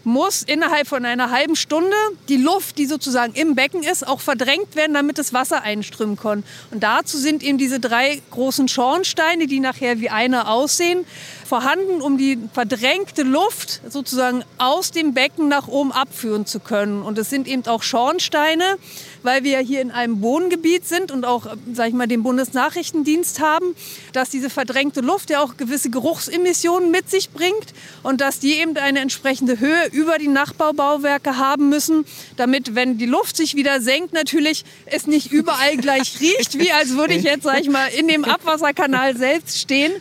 muss 0.04 0.42
innerhalb 0.42 0.87
von 0.87 1.04
einer 1.04 1.30
halben 1.30 1.56
Stunde 1.56 1.96
die 2.28 2.37
Luft, 2.37 2.78
die 2.78 2.87
sozusagen 2.87 3.34
im 3.34 3.54
Becken 3.54 3.82
ist, 3.82 4.06
auch 4.06 4.20
verdrängt 4.20 4.76
werden, 4.76 4.94
damit 4.94 5.18
das 5.18 5.32
Wasser 5.32 5.62
einströmen 5.62 6.16
kann. 6.16 6.44
Und 6.70 6.82
dazu 6.82 7.18
sind 7.18 7.42
eben 7.42 7.58
diese 7.58 7.80
drei 7.80 8.20
großen 8.30 8.68
Schornsteine, 8.68 9.46
die 9.46 9.61
nachher 9.61 10.00
wie 10.00 10.11
eine 10.11 10.49
aussehen, 10.49 11.06
vorhanden, 11.44 12.00
um 12.00 12.18
die 12.18 12.38
verdrängte 12.52 13.22
Luft 13.22 13.80
sozusagen 13.88 14.44
aus 14.58 14.90
dem 14.90 15.14
Becken 15.14 15.48
nach 15.48 15.68
oben 15.68 15.92
abführen 15.92 16.46
zu 16.46 16.60
können. 16.60 17.02
Und 17.02 17.18
es 17.18 17.30
sind 17.30 17.46
eben 17.46 17.66
auch 17.66 17.82
Schornsteine, 17.82 18.76
weil 19.22 19.42
wir 19.42 19.58
hier 19.58 19.80
in 19.80 19.90
einem 19.90 20.20
Wohngebiet 20.20 20.86
sind 20.86 21.10
und 21.10 21.24
auch, 21.24 21.46
sag 21.72 21.88
ich 21.88 21.94
mal, 21.94 22.06
den 22.06 22.22
Bundesnachrichtendienst 22.22 23.40
haben, 23.40 23.74
dass 24.12 24.30
diese 24.30 24.50
verdrängte 24.50 25.00
Luft 25.00 25.30
ja 25.30 25.40
auch 25.40 25.56
gewisse 25.56 25.90
Geruchsemissionen 25.90 26.90
mit 26.90 27.10
sich 27.10 27.30
bringt 27.30 27.72
und 28.02 28.20
dass 28.20 28.38
die 28.38 28.54
eben 28.54 28.76
eine 28.76 29.00
entsprechende 29.00 29.58
Höhe 29.60 29.86
über 29.92 30.18
die 30.18 30.28
Nachbaubauwerke 30.28 31.38
haben 31.38 31.68
müssen, 31.70 32.04
damit, 32.36 32.74
wenn 32.74 32.98
die 32.98 33.06
Luft 33.06 33.36
sich 33.36 33.54
wieder 33.54 33.80
senkt, 33.80 34.12
natürlich 34.12 34.64
es 34.86 35.06
nicht 35.06 35.32
überall 35.32 35.76
gleich 35.76 36.20
riecht, 36.20 36.58
wie 36.58 36.72
als 36.72 36.90
würde 36.90 37.14
ich 37.14 37.24
jetzt, 37.24 37.44
sag 37.44 37.60
ich 37.60 37.70
mal, 37.70 37.86
in 37.88 38.08
dem 38.08 38.24
Abwasserkanal 38.24 39.16
selbst 39.16 39.58
stehen. 39.58 39.92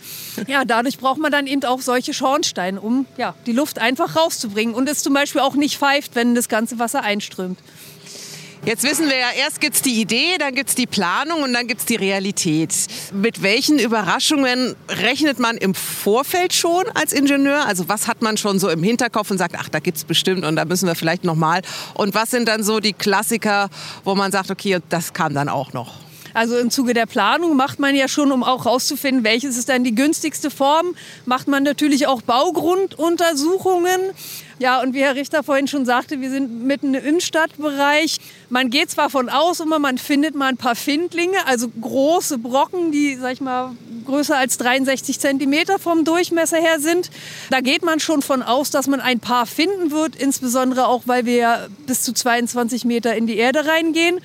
Ja, 0.48 0.66
dadurch 0.66 0.98
braucht 0.98 1.20
man 1.20 1.32
dann 1.32 1.48
eben 1.48 1.63
auch 1.63 1.82
solche 1.82 2.13
Schornsteine, 2.13 2.80
um 2.80 3.06
ja, 3.18 3.36
die 3.46 3.52
Luft 3.54 3.80
einfach 3.80 4.16
rauszubringen 4.16 4.75
und 4.75 4.90
es 4.90 5.04
zum 5.04 5.13
Beispiel 5.13 5.42
auch 5.42 5.56
nicht 5.56 5.78
pfeift, 5.78 6.16
wenn 6.16 6.36
das 6.36 6.50
ganze 6.50 6.80
Wasser 6.80 7.02
einströmt. 7.02 7.60
Jetzt 8.66 8.84
wissen 8.84 9.10
wir 9.10 9.18
ja, 9.18 9.28
erst 9.38 9.60
gibt 9.60 9.75
es 9.75 9.82
die 9.82 10.00
Idee, 10.00 10.38
dann 10.40 10.56
gibt 10.56 10.70
es 10.70 10.75
die 10.75 10.88
Planung 10.88 11.44
und 11.44 11.52
dann 11.52 11.68
gibt 11.68 11.82
es 11.82 11.86
die 11.86 11.98
Realität. 11.98 12.74
Mit 13.12 13.44
welchen 13.44 13.78
Überraschungen 13.78 14.78
rechnet 14.88 15.38
man 15.38 15.58
im 15.58 15.75
Vorfeld 15.75 16.54
schon 16.54 16.86
als 16.94 17.12
Ingenieur? 17.12 17.66
Also 17.66 17.90
was 17.90 18.08
hat 18.08 18.22
man 18.22 18.38
schon 18.38 18.60
so 18.60 18.70
im 18.70 18.82
Hinterkopf 18.82 19.32
und 19.32 19.38
sagt, 19.38 19.56
ach, 19.60 19.68
da 19.68 19.80
gibt 19.80 19.98
es 19.98 20.06
bestimmt 20.06 20.46
und 20.46 20.56
da 20.56 20.63
müssen 20.63 20.88
wir 20.88 20.96
vielleicht 20.96 21.25
nochmal. 21.25 21.62
Und 21.94 22.13
was 22.13 22.32
sind 22.32 22.48
dann 22.48 22.63
so 22.63 22.80
die 22.80 22.94
Klassiker, 22.94 23.70
wo 24.06 24.16
man 24.16 24.32
sagt, 24.32 24.50
okay, 24.50 24.80
das 24.88 25.12
kam 25.12 25.34
dann 25.34 25.50
auch 25.50 25.74
noch? 25.74 25.96
Also 26.34 26.58
im 26.58 26.72
Zuge 26.72 26.94
der 26.94 27.06
Planung 27.06 27.56
macht 27.56 27.80
man 27.80 27.96
ja 27.96 28.08
schon, 28.08 28.32
um 28.32 28.44
auch 28.44 28.66
herauszufinden, 28.66 29.24
welches 29.24 29.58
ist 29.58 29.70
dann 29.70 29.84
die 29.84 29.96
günstigste 29.96 30.50
Form, 30.50 30.96
macht 31.25 31.48
man 31.48 31.63
natürlich 31.63 32.08
auch 32.08 32.22
Baugrunduntersuchungen. 32.22 34.00
Ja, 34.60 34.81
und 34.81 34.93
wie 34.93 35.01
Herr 35.01 35.15
Richter 35.15 35.43
vorhin 35.43 35.67
schon 35.67 35.86
sagte, 35.86 36.22
wir 36.22 36.29
sind 36.29 36.63
mitten 36.63 36.93
im 36.93 37.19
Stadtbereich. 37.19 38.19
Man 38.50 38.69
geht 38.69 38.91
zwar 38.91 39.10
von 39.10 39.29
aus, 39.29 39.60
immer 39.60 39.79
man 39.79 39.98
findet 39.98 40.36
mal 40.36 40.48
ein 40.48 40.57
paar 40.57 40.75
Findlinge, 40.75 41.38
also 41.48 41.67
große 41.69 42.38
Brocken, 42.38 42.91
die, 42.91 43.15
sag 43.15 43.33
ich 43.33 43.41
mal, 43.41 43.72
größer 44.05 44.38
als 44.38 44.57
63 44.57 45.19
Zentimeter 45.19 45.79
vom 45.79 46.05
Durchmesser 46.05 46.57
her 46.57 46.79
sind. 46.79 47.10
Da 47.50 47.62
geht 47.62 47.83
man 47.83 48.00
schon 48.00 48.22
von 48.22 48.43
aus, 48.43 48.69
dass 48.69 48.88
man 48.88 49.00
ein 49.00 49.19
paar 49.19 49.45
finden 49.45 49.91
wird, 49.91 50.15
insbesondere 50.15 50.88
auch, 50.88 51.03
weil 51.05 51.25
wir 51.25 51.36
ja 51.36 51.67
bis 51.88 52.03
zu 52.03 52.13
22 52.13 52.86
Meter 52.86 53.15
in 53.15 53.27
die 53.27 53.38
Erde 53.38 53.65
reingehen. 53.65 54.19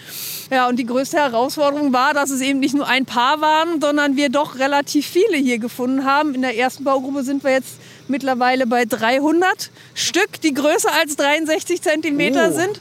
Ja, 0.50 0.68
und 0.68 0.76
die 0.76 0.86
größte 0.86 1.16
Herausforderung 1.16 1.92
war, 1.92 2.12
dass 2.12 2.30
es 2.30 2.40
eben 2.40 2.58
nicht 2.58 2.74
nur 2.74 2.86
ein 2.86 3.06
paar 3.06 3.40
waren, 3.40 3.80
sondern 3.80 4.16
wir 4.16 4.28
doch 4.28 4.58
relativ 4.58 5.06
viele 5.06 5.36
hier 5.36 5.58
gefunden 5.58 6.04
haben. 6.04 6.34
In 6.34 6.42
der 6.42 6.56
ersten 6.56 6.84
Baugruppe 6.84 7.22
sind 7.22 7.44
wir 7.44 7.52
jetzt 7.52 7.76
mittlerweile 8.08 8.66
bei 8.66 8.84
300 8.84 9.70
Stück, 9.94 10.40
die 10.42 10.54
größer 10.54 10.92
als 11.00 11.16
63 11.16 11.82
Zentimeter 11.82 12.50
oh. 12.50 12.56
sind. 12.56 12.80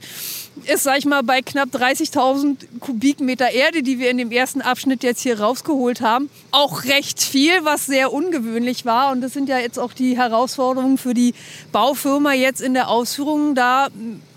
Ist, 0.65 0.83
sag 0.83 0.97
ich 0.97 1.05
mal, 1.05 1.21
bei 1.21 1.41
knapp 1.41 1.69
30.000 1.69 2.79
Kubikmeter 2.79 3.51
Erde, 3.51 3.83
die 3.83 3.99
wir 3.99 4.09
in 4.09 4.17
dem 4.17 4.31
ersten 4.31 4.61
Abschnitt 4.61 5.03
jetzt 5.03 5.21
hier 5.21 5.39
rausgeholt 5.39 6.01
haben, 6.01 6.29
auch 6.51 6.85
recht 6.85 7.21
viel, 7.21 7.63
was 7.63 7.85
sehr 7.85 8.11
ungewöhnlich 8.11 8.83
war. 8.83 9.11
Und 9.11 9.21
das 9.21 9.33
sind 9.33 9.49
ja 9.49 9.59
jetzt 9.59 9.77
auch 9.77 9.93
die 9.93 10.17
Herausforderungen 10.17 10.97
für 10.97 11.13
die 11.13 11.35
Baufirma 11.71 12.33
jetzt 12.33 12.61
in 12.61 12.73
der 12.73 12.89
Ausführung, 12.89 13.53
da 13.53 13.89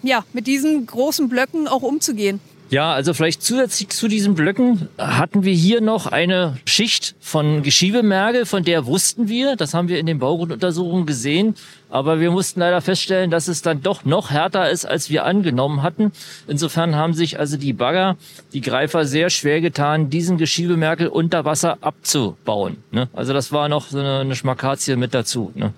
ja, 0.03 0.25
mit 0.33 0.47
diesen 0.47 0.87
großen 0.87 1.29
Blöcken 1.29 1.67
auch 1.67 1.83
umzugehen. 1.83 2.41
Ja, 2.71 2.93
also 2.93 3.15
vielleicht 3.15 3.43
zusätzlich 3.43 3.89
zu 3.89 4.07
diesen 4.07 4.37
Blöcken 4.37 4.89
hatten 4.97 5.43
wir 5.43 5.53
hier 5.53 5.81
noch 5.81 6.07
eine 6.07 6.57
Schicht 6.67 7.17
von 7.19 7.65
Geschiebemergel, 7.65 8.47
von 8.47 8.63
der 8.63 8.87
wussten 8.87 9.29
wir, 9.29 9.57
das 9.57 9.75
haben 9.75 9.89
wir 9.89 9.99
in 9.99 10.07
den 10.07 10.21
Baugrunduntersuchungen 10.21 11.05
gesehen, 11.05 11.57
aber 11.89 12.21
wir 12.21 12.31
mussten 12.31 12.61
leider 12.61 12.81
feststellen, 12.81 13.33
dass 13.33 13.49
es 13.49 13.63
dann 13.63 13.83
doch 13.83 14.05
noch 14.05 14.31
härter 14.31 14.71
ist, 14.71 14.85
als 14.85 15.11
wir 15.11 15.25
angenommen 15.25 15.83
hatten. 15.83 16.13
Insofern 16.47 16.95
haben 16.95 17.13
sich 17.13 17.41
also 17.41 17.57
die 17.57 17.73
Bagger, 17.73 18.17
die 18.53 18.61
Greifer 18.61 19.05
sehr 19.05 19.31
schwer 19.31 19.61
getan, 19.61 20.09
diesen 20.09 20.39
Geschiebemerkel 20.39 21.09
unter 21.09 21.45
Wasser 21.45 21.79
abzubauen. 21.81 22.77
Ne? 22.93 23.09
Also 23.13 23.33
das 23.33 23.51
war 23.51 23.69
noch 23.69 23.89
so 23.89 23.99
eine, 23.99 24.37
Schmakazie 24.37 24.95
mit 24.95 25.13
dazu. 25.13 25.51
Ne? 25.57 25.73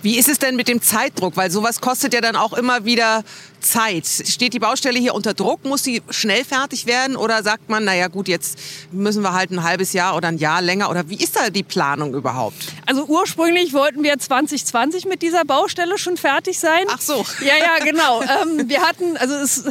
Wie 0.00 0.16
ist 0.16 0.28
es 0.28 0.38
denn 0.38 0.54
mit 0.54 0.68
dem 0.68 0.80
Zeitdruck? 0.80 1.36
Weil 1.36 1.50
sowas 1.50 1.80
kostet 1.80 2.14
ja 2.14 2.20
dann 2.20 2.36
auch 2.36 2.52
immer 2.52 2.84
wieder 2.84 3.24
Zeit. 3.60 4.06
Steht 4.06 4.52
die 4.52 4.60
Baustelle 4.60 4.98
hier 4.98 5.12
unter 5.12 5.34
Druck? 5.34 5.64
Muss 5.64 5.82
sie 5.82 6.02
schnell 6.10 6.44
fertig 6.44 6.86
werden? 6.86 7.16
Oder 7.16 7.42
sagt 7.42 7.68
man, 7.68 7.84
naja 7.84 8.06
gut, 8.06 8.28
jetzt 8.28 8.58
müssen 8.92 9.22
wir 9.22 9.32
halt 9.32 9.50
ein 9.50 9.64
halbes 9.64 9.92
Jahr 9.92 10.14
oder 10.16 10.28
ein 10.28 10.38
Jahr 10.38 10.62
länger? 10.62 10.88
Oder 10.90 11.08
wie 11.08 11.16
ist 11.16 11.34
da 11.34 11.50
die 11.50 11.64
Planung 11.64 12.14
überhaupt? 12.14 12.54
Also 12.86 13.06
ursprünglich 13.06 13.72
wollten 13.72 14.04
wir 14.04 14.16
2020 14.16 15.06
mit 15.06 15.22
dieser 15.22 15.44
Baustelle 15.44 15.98
schon 15.98 16.16
fertig 16.16 16.60
sein. 16.60 16.84
Ach 16.88 17.00
so. 17.00 17.24
Ja, 17.40 17.54
ja, 17.56 17.84
genau. 17.84 18.22
ähm, 18.22 18.68
wir 18.68 18.82
hatten, 18.82 19.16
also 19.16 19.34
es, 19.34 19.64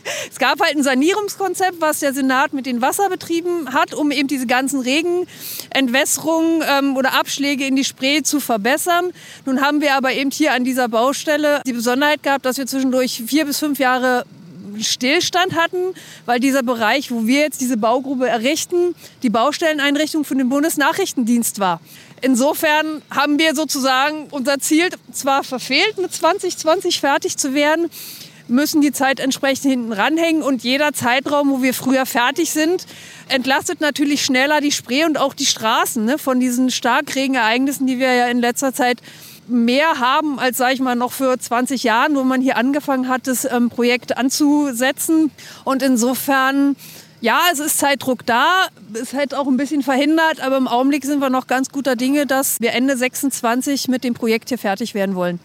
es 0.30 0.38
gab 0.38 0.60
halt 0.60 0.76
ein 0.76 0.82
Sanierungskonzept, 0.82 1.80
was 1.80 2.00
der 2.00 2.12
Senat 2.12 2.52
mit 2.52 2.66
den 2.66 2.80
Wasserbetrieben 2.80 3.72
hat, 3.72 3.94
um 3.94 4.10
eben 4.10 4.28
diese 4.28 4.46
ganzen 4.46 4.80
Regenentwässerungen 4.80 6.62
ähm, 6.68 6.96
oder 6.96 7.14
Abschläge 7.14 7.66
in 7.66 7.76
die 7.76 7.84
Spree 7.84 8.22
zu 8.22 8.40
verbessern. 8.40 9.12
Nun 9.44 9.60
haben 9.60 9.80
wir 9.80 9.94
aber 9.94 10.12
eben 10.12 10.30
hier 10.30 10.52
an 10.52 10.64
dieser 10.64 10.88
Baustelle 10.88 11.62
die 11.66 11.72
Besonderheit 11.72 12.22
gehabt, 12.22 12.44
dass 12.44 12.58
wir 12.58 12.66
zwischendurch 12.66 13.22
vier 13.26 13.44
bis 13.44 13.58
fünf 13.58 13.78
Jahre 13.78 14.24
Stillstand 14.80 15.54
hatten, 15.54 15.94
weil 16.24 16.40
dieser 16.40 16.62
Bereich, 16.62 17.10
wo 17.10 17.26
wir 17.26 17.40
jetzt 17.40 17.60
diese 17.60 17.76
Baugruppe 17.76 18.28
errichten, 18.28 18.94
die 19.22 19.30
Baustelleneinrichtung 19.30 20.24
für 20.24 20.34
den 20.34 20.48
Bundesnachrichtendienst 20.48 21.60
war. 21.60 21.80
Insofern 22.22 23.02
haben 23.10 23.38
wir 23.38 23.54
sozusagen 23.54 24.28
unser 24.30 24.60
Ziel 24.60 24.88
zwar 25.12 25.42
verfehlt, 25.42 25.98
mit 25.98 26.14
2020 26.14 27.00
fertig 27.00 27.36
zu 27.36 27.52
werden, 27.52 27.90
müssen 28.52 28.80
die 28.80 28.92
Zeit 28.92 29.18
entsprechend 29.18 29.70
hinten 29.70 29.92
ranhängen 29.92 30.42
und 30.42 30.62
jeder 30.62 30.92
Zeitraum, 30.92 31.50
wo 31.50 31.62
wir 31.62 31.74
früher 31.74 32.06
fertig 32.06 32.52
sind, 32.52 32.86
entlastet 33.28 33.80
natürlich 33.80 34.24
schneller 34.24 34.60
die 34.60 34.70
Spree 34.70 35.04
und 35.04 35.18
auch 35.18 35.34
die 35.34 35.46
Straßen 35.46 36.04
ne, 36.04 36.18
von 36.18 36.38
diesen 36.38 36.70
Starkregenereignissen, 36.70 37.86
die 37.86 37.98
wir 37.98 38.12
ja 38.14 38.26
in 38.26 38.38
letzter 38.38 38.72
Zeit 38.72 39.00
mehr 39.48 39.98
haben 39.98 40.38
als, 40.38 40.58
sage 40.58 40.74
ich 40.74 40.80
mal, 40.80 40.94
noch 40.94 41.12
für 41.12 41.36
20 41.36 41.82
Jahren, 41.82 42.14
wo 42.14 42.22
man 42.22 42.40
hier 42.40 42.56
angefangen 42.56 43.08
hat, 43.08 43.26
das 43.26 43.44
ähm, 43.44 43.70
Projekt 43.70 44.16
anzusetzen. 44.16 45.32
Und 45.64 45.82
insofern, 45.82 46.76
ja, 47.20 47.40
es 47.52 47.58
ist 47.58 47.78
Zeitdruck 47.78 48.24
da, 48.24 48.68
ist 48.94 49.14
halt 49.14 49.34
auch 49.34 49.48
ein 49.48 49.56
bisschen 49.56 49.82
verhindert, 49.82 50.40
aber 50.40 50.58
im 50.58 50.68
Augenblick 50.68 51.04
sind 51.04 51.20
wir 51.20 51.30
noch 51.30 51.46
ganz 51.46 51.70
guter 51.70 51.96
Dinge, 51.96 52.26
dass 52.26 52.60
wir 52.60 52.72
Ende 52.72 52.96
26 52.96 53.88
mit 53.88 54.04
dem 54.04 54.14
Projekt 54.14 54.50
hier 54.50 54.58
fertig 54.58 54.94
werden 54.94 55.14
wollen. 55.16 55.40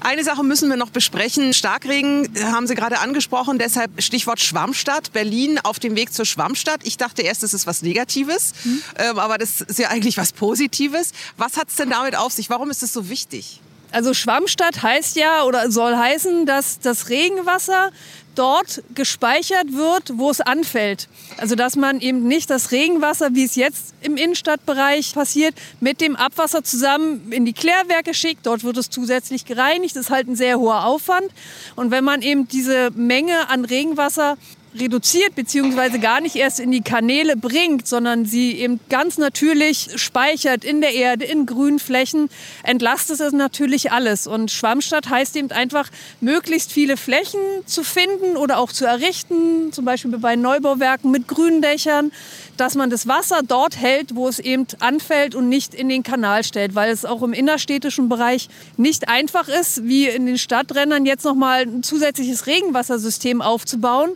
Eine 0.00 0.22
Sache 0.22 0.44
müssen 0.44 0.68
wir 0.68 0.76
noch 0.76 0.90
besprechen. 0.90 1.52
Starkregen 1.52 2.28
haben 2.52 2.66
Sie 2.66 2.74
gerade 2.74 3.00
angesprochen, 3.00 3.58
deshalb 3.58 4.00
Stichwort 4.00 4.40
Schwammstadt. 4.40 5.12
Berlin 5.12 5.58
auf 5.62 5.78
dem 5.78 5.96
Weg 5.96 6.12
zur 6.12 6.24
Schwammstadt. 6.24 6.80
Ich 6.84 6.96
dachte 6.96 7.22
erst, 7.22 7.42
es 7.42 7.52
ist 7.52 7.66
was 7.66 7.82
Negatives, 7.82 8.54
mhm. 8.64 8.82
ähm, 8.96 9.18
aber 9.18 9.38
das 9.38 9.60
ist 9.60 9.78
ja 9.78 9.88
eigentlich 9.88 10.16
was 10.16 10.32
Positives. 10.32 11.12
Was 11.36 11.56
hat 11.56 11.68
es 11.68 11.76
denn 11.76 11.90
damit 11.90 12.16
auf 12.16 12.32
sich? 12.32 12.48
Warum 12.48 12.70
ist 12.70 12.82
es 12.82 12.92
so 12.92 13.08
wichtig? 13.08 13.60
Also 13.90 14.14
Schwammstadt 14.14 14.82
heißt 14.82 15.16
ja 15.16 15.44
oder 15.44 15.70
soll 15.70 15.96
heißen, 15.96 16.46
dass 16.46 16.78
das 16.80 17.08
Regenwasser 17.08 17.90
dort 18.38 18.84
gespeichert 18.94 19.72
wird, 19.72 20.12
wo 20.16 20.30
es 20.30 20.40
anfällt. 20.40 21.08
Also 21.38 21.56
dass 21.56 21.74
man 21.74 22.00
eben 22.00 22.28
nicht 22.28 22.48
das 22.50 22.70
Regenwasser, 22.70 23.30
wie 23.32 23.44
es 23.44 23.56
jetzt 23.56 23.94
im 24.00 24.16
Innenstadtbereich 24.16 25.12
passiert, 25.14 25.54
mit 25.80 26.00
dem 26.00 26.14
Abwasser 26.14 26.62
zusammen 26.62 27.32
in 27.32 27.44
die 27.44 27.52
Klärwerke 27.52 28.14
schickt. 28.14 28.46
Dort 28.46 28.62
wird 28.62 28.76
es 28.76 28.90
zusätzlich 28.90 29.44
gereinigt. 29.44 29.96
Das 29.96 30.04
ist 30.04 30.10
halt 30.10 30.28
ein 30.28 30.36
sehr 30.36 30.58
hoher 30.58 30.84
Aufwand. 30.84 31.30
Und 31.74 31.90
wenn 31.90 32.04
man 32.04 32.22
eben 32.22 32.46
diese 32.46 32.90
Menge 32.92 33.48
an 33.48 33.64
Regenwasser 33.64 34.36
reduziert 34.74 35.34
beziehungsweise 35.34 35.98
gar 35.98 36.20
nicht 36.20 36.36
erst 36.36 36.60
in 36.60 36.70
die 36.70 36.82
Kanäle 36.82 37.36
bringt, 37.36 37.86
sondern 37.86 38.24
sie 38.24 38.52
eben 38.52 38.80
ganz 38.88 39.18
natürlich 39.18 39.90
speichert 39.96 40.64
in 40.64 40.80
der 40.80 40.94
Erde, 40.94 41.24
in 41.24 41.46
grünen 41.46 41.78
Flächen, 41.78 42.28
entlastet 42.62 43.20
es 43.20 43.32
natürlich 43.32 43.92
alles. 43.92 44.26
Und 44.26 44.50
Schwammstadt 44.50 45.08
heißt 45.08 45.36
eben 45.36 45.50
einfach, 45.50 45.90
möglichst 46.20 46.72
viele 46.72 46.96
Flächen 46.96 47.40
zu 47.66 47.82
finden 47.82 48.36
oder 48.36 48.58
auch 48.58 48.72
zu 48.72 48.84
errichten, 48.84 49.72
zum 49.72 49.84
Beispiel 49.84 50.16
bei 50.18 50.36
Neubauwerken 50.36 51.10
mit 51.10 51.28
grünen 51.28 51.62
Dächern, 51.62 52.12
dass 52.56 52.74
man 52.74 52.90
das 52.90 53.06
Wasser 53.06 53.40
dort 53.46 53.76
hält, 53.76 54.14
wo 54.14 54.28
es 54.28 54.38
eben 54.38 54.66
anfällt 54.80 55.34
und 55.34 55.48
nicht 55.48 55.74
in 55.74 55.88
den 55.88 56.02
Kanal 56.02 56.44
stellt, 56.44 56.74
weil 56.74 56.90
es 56.90 57.04
auch 57.04 57.22
im 57.22 57.32
innerstädtischen 57.32 58.08
Bereich 58.08 58.48
nicht 58.76 59.08
einfach 59.08 59.48
ist, 59.48 59.84
wie 59.84 60.08
in 60.08 60.26
den 60.26 60.38
Stadträndern 60.38 61.06
jetzt 61.06 61.24
nochmal 61.24 61.62
ein 61.62 61.82
zusätzliches 61.82 62.46
Regenwassersystem 62.46 63.40
aufzubauen 63.40 64.10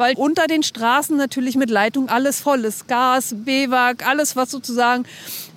weil 0.00 0.14
unter 0.16 0.46
den 0.46 0.62
Straßen 0.62 1.14
natürlich 1.14 1.56
mit 1.56 1.68
Leitung 1.68 2.08
alles 2.08 2.40
voll 2.40 2.64
ist. 2.64 2.88
Gas, 2.88 3.34
BWAG, 3.36 4.06
alles, 4.06 4.34
was 4.34 4.50
sozusagen 4.50 5.04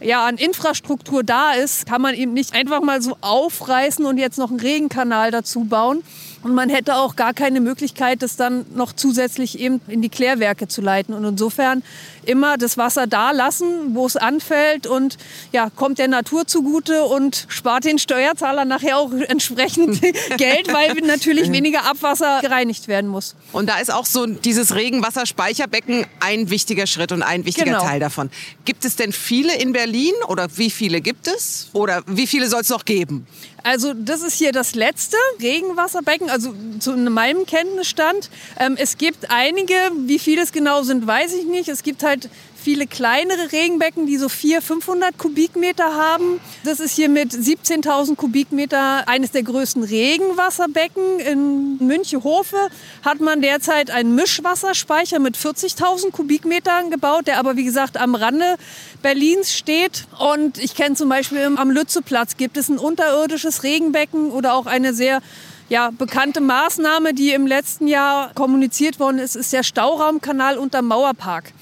ja, 0.01 0.25
an 0.25 0.35
Infrastruktur 0.35 1.23
da 1.23 1.53
ist, 1.53 1.85
kann 1.85 2.01
man 2.01 2.13
eben 2.13 2.33
nicht 2.33 2.53
einfach 2.53 2.81
mal 2.81 3.01
so 3.01 3.15
aufreißen 3.21 4.05
und 4.05 4.17
jetzt 4.17 4.38
noch 4.38 4.50
einen 4.50 4.59
Regenkanal 4.59 5.31
dazu 5.31 5.63
bauen. 5.63 6.03
Und 6.43 6.53
man 6.53 6.69
hätte 6.69 6.95
auch 6.95 7.15
gar 7.15 7.33
keine 7.33 7.62
Möglichkeit, 7.62 8.21
das 8.21 8.35
dann 8.35 8.65
noch 8.75 8.91
zusätzlich 8.93 9.59
eben 9.59 9.79
in 9.88 10.01
die 10.01 10.09
Klärwerke 10.09 10.67
zu 10.67 10.81
leiten. 10.81 11.13
Und 11.13 11.23
insofern 11.23 11.83
immer 12.25 12.57
das 12.57 12.77
Wasser 12.77 13.07
da 13.07 13.31
lassen, 13.31 13.95
wo 13.95 14.05
es 14.05 14.17
anfällt 14.17 14.88
und 14.88 15.17
ja, 15.51 15.69
kommt 15.69 16.00
der 16.00 16.07
Natur 16.07 16.45
zugute 16.45 17.03
und 17.05 17.45
spart 17.47 17.85
den 17.85 18.00
Steuerzahler 18.00 18.65
nachher 18.65 18.97
auch 18.97 19.12
entsprechend 19.27 20.01
Geld, 20.38 20.73
weil 20.73 20.95
natürlich 21.05 21.51
weniger 21.51 21.85
Abwasser 21.85 22.41
gereinigt 22.41 22.88
werden 22.88 23.09
muss. 23.09 23.35
Und 23.51 23.69
da 23.69 23.79
ist 23.79 23.93
auch 23.93 24.05
so 24.05 24.25
dieses 24.25 24.75
Regenwasserspeicherbecken 24.75 26.05
ein 26.19 26.50
wichtiger 26.50 26.88
Schritt 26.88 27.12
und 27.12 27.23
ein 27.23 27.45
wichtiger 27.45 27.65
genau. 27.65 27.83
Teil 27.83 28.00
davon. 28.00 28.29
Gibt 28.65 28.85
es 28.85 28.95
denn 28.95 29.12
viele 29.12 29.55
in 29.55 29.73
Berlin 29.73 30.13
oder 30.27 30.47
wie 30.57 30.69
viele 30.69 31.01
gibt 31.01 31.27
es? 31.27 31.69
Oder 31.73 32.03
wie 32.07 32.27
viele 32.27 32.47
soll 32.47 32.62
es 32.62 32.69
noch 32.69 32.85
geben? 32.85 33.27
Also 33.63 33.93
das 33.93 34.22
ist 34.22 34.36
hier 34.36 34.51
das 34.51 34.75
letzte 34.75 35.15
Regenwasserbecken, 35.41 36.29
also 36.29 36.53
zu 36.79 36.98
meinem 36.98 37.46
Kenntnisstand. 37.46 38.29
Ähm, 38.60 38.75
es 38.77 38.98
gibt 38.98 39.32
einige, 39.32 39.74
wie 40.05 40.20
viele 40.20 40.41
es 40.41 40.51
genau 40.51 40.84
sind, 40.84 41.08
weiß 41.08 41.34
ich 41.34 41.46
nicht. 41.46 41.70
Es 41.70 41.82
gibt 41.82 42.03
halt 42.03 42.29
viele 42.63 42.88
kleinere 42.88 43.51
Regenbecken, 43.51 44.08
die 44.08 44.17
so 44.17 44.29
400, 44.29 44.63
500 44.63 45.17
Kubikmeter 45.17 45.96
haben. 45.96 46.39
Das 46.63 46.79
ist 46.79 46.96
hier 46.96 47.10
mit 47.10 47.34
17.000 47.34 48.15
Kubikmeter 48.15 49.08
eines 49.08 49.32
der 49.32 49.43
größten 49.43 49.84
Regenwasserbecken. 49.84 51.20
In 51.20 51.77
Münchehofe 51.86 52.58
hat 53.03 53.20
man 53.20 53.41
derzeit 53.41 53.91
einen 53.91 54.15
Mischwasserspeicher 54.15 55.20
mit 55.20 55.38
40.000 55.38 56.12
Kubikmetern 56.12 56.89
gebaut, 56.89 57.27
der 57.27 57.39
aber 57.39 57.58
wie 57.58 57.65
gesagt 57.65 57.98
am 57.98 58.15
Rande 58.15 58.55
Berlins 59.01 59.53
steht. 59.53 60.05
Und 60.17 60.58
ich 60.58 60.75
kenne 60.75 60.96
zum 60.96 61.10
Beispiel 61.10 61.43
am 61.58 61.70
Lützeplatz 61.70 62.38
gibt 62.38 62.58
es 62.58 62.70
ein 62.70 62.77
unterirdisches 62.77 63.63
Regenbecken 63.63 64.32
oder 64.32 64.53
auch 64.55 64.65
eine 64.65 64.93
sehr 64.93 65.22
ja, 65.70 65.91
bekannte 65.91 66.41
Maßnahme, 66.41 67.13
die 67.13 67.32
im 67.32 67.48
letzten 67.48 67.88
Jahr 67.88 68.32
kommuniziert 68.36 69.00
worden 69.00 69.20
ist, 69.20 69.36
ist 69.36 69.53
der 69.53 69.63
Stauraumkanal 69.63 70.58
unter 70.58 70.82
Mauerpark. 70.82 71.53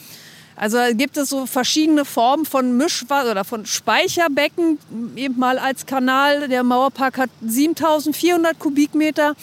Also 0.61 0.77
gibt 0.93 1.17
es 1.17 1.29
so 1.29 1.47
verschiedene 1.47 2.05
Formen 2.05 2.45
von 2.45 2.77
Mischwasser 2.77 3.31
oder 3.31 3.43
von 3.43 3.65
Speicherbecken, 3.65 4.77
eben 5.15 5.39
mal 5.39 5.57
als 5.57 5.87
Kanal. 5.87 6.47
Der 6.49 6.61
Mauerpark 6.61 7.17
hat 7.17 7.31
7400 7.43 8.59
Kubikmeter. 8.59 9.33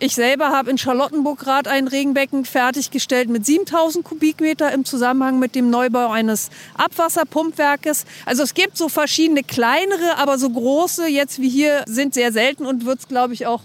Ich 0.00 0.16
selber 0.16 0.48
habe 0.48 0.68
in 0.68 0.76
Charlottenburg 0.76 1.38
gerade 1.38 1.70
ein 1.70 1.86
Regenbecken 1.86 2.44
fertiggestellt 2.44 3.28
mit 3.28 3.46
7000 3.46 4.04
Kubikmeter 4.04 4.72
im 4.72 4.84
Zusammenhang 4.84 5.38
mit 5.38 5.54
dem 5.54 5.70
Neubau 5.70 6.10
eines 6.10 6.50
Abwasserpumpwerkes. 6.74 8.04
Also 8.24 8.42
es 8.42 8.52
gibt 8.52 8.76
so 8.76 8.88
verschiedene 8.88 9.44
kleinere, 9.44 10.18
aber 10.18 10.36
so 10.36 10.50
große 10.50 11.06
jetzt 11.06 11.40
wie 11.40 11.48
hier 11.48 11.84
sind 11.86 12.12
sehr 12.12 12.32
selten 12.32 12.66
und 12.66 12.84
wird 12.84 12.98
es, 12.98 13.06
glaube 13.06 13.34
ich, 13.34 13.46
auch 13.46 13.62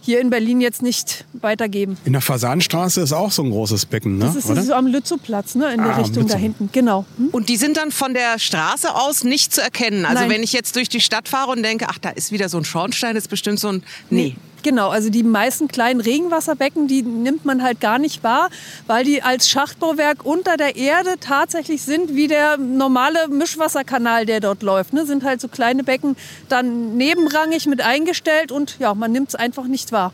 hier 0.00 0.20
in 0.20 0.30
Berlin 0.30 0.60
jetzt 0.60 0.82
nicht 0.82 1.24
weitergeben. 1.34 1.96
In 2.04 2.12
der 2.12 2.22
Fasanstraße 2.22 3.00
ist 3.00 3.12
auch 3.12 3.30
so 3.30 3.42
ein 3.42 3.50
großes 3.50 3.86
Becken, 3.86 4.18
ne? 4.18 4.26
Das 4.26 4.36
ist 4.36 4.50
oder? 4.50 4.62
so 4.62 4.74
am 4.74 4.86
Lützowplatz, 4.86 5.54
ne? 5.54 5.72
in 5.72 5.82
der 5.82 5.94
ah, 5.94 5.98
Richtung 5.98 6.26
da 6.26 6.36
hinten, 6.36 6.70
genau. 6.72 7.04
Hm? 7.16 7.28
Und 7.28 7.48
die 7.48 7.56
sind 7.56 7.76
dann 7.76 7.90
von 7.90 8.14
der 8.14 8.38
Straße 8.38 8.94
aus 8.94 9.24
nicht 9.24 9.52
zu 9.52 9.62
erkennen? 9.62 10.04
Also 10.04 10.22
Nein. 10.22 10.30
wenn 10.30 10.42
ich 10.42 10.52
jetzt 10.52 10.76
durch 10.76 10.88
die 10.88 11.00
Stadt 11.00 11.28
fahre 11.28 11.50
und 11.52 11.62
denke, 11.62 11.86
ach, 11.88 11.98
da 11.98 12.10
ist 12.10 12.32
wieder 12.32 12.48
so 12.48 12.58
ein 12.58 12.64
Schornstein, 12.64 13.14
das 13.14 13.24
ist 13.24 13.28
bestimmt 13.28 13.60
so 13.60 13.68
ein... 13.68 13.82
Nee. 14.08 14.36
Genau, 14.62 14.90
also 14.90 15.10
die 15.10 15.22
meisten 15.22 15.68
kleinen 15.68 16.00
Regenwasserbecken, 16.00 16.88
die 16.88 17.02
nimmt 17.02 17.44
man 17.44 17.62
halt 17.62 17.80
gar 17.80 17.98
nicht 17.98 18.22
wahr, 18.22 18.50
weil 18.86 19.04
die 19.04 19.22
als 19.22 19.48
Schachtbauwerk 19.48 20.24
unter 20.24 20.56
der 20.56 20.76
Erde 20.76 21.16
tatsächlich 21.20 21.82
sind, 21.82 22.14
wie 22.14 22.28
der 22.28 22.56
normale 22.56 23.28
Mischwasserkanal, 23.28 24.26
der 24.26 24.40
dort 24.40 24.62
läuft. 24.62 24.92
Ne? 24.92 25.06
Sind 25.06 25.24
halt 25.24 25.40
so 25.40 25.48
kleine 25.48 25.84
Becken 25.84 26.16
dann 26.48 26.96
nebenrangig 26.96 27.66
mit 27.66 27.80
eingestellt 27.80 28.52
und 28.52 28.78
ja, 28.78 28.94
man 28.94 29.12
nimmt 29.12 29.30
es 29.30 29.34
einfach 29.34 29.64
nicht 29.64 29.92
wahr. 29.92 30.12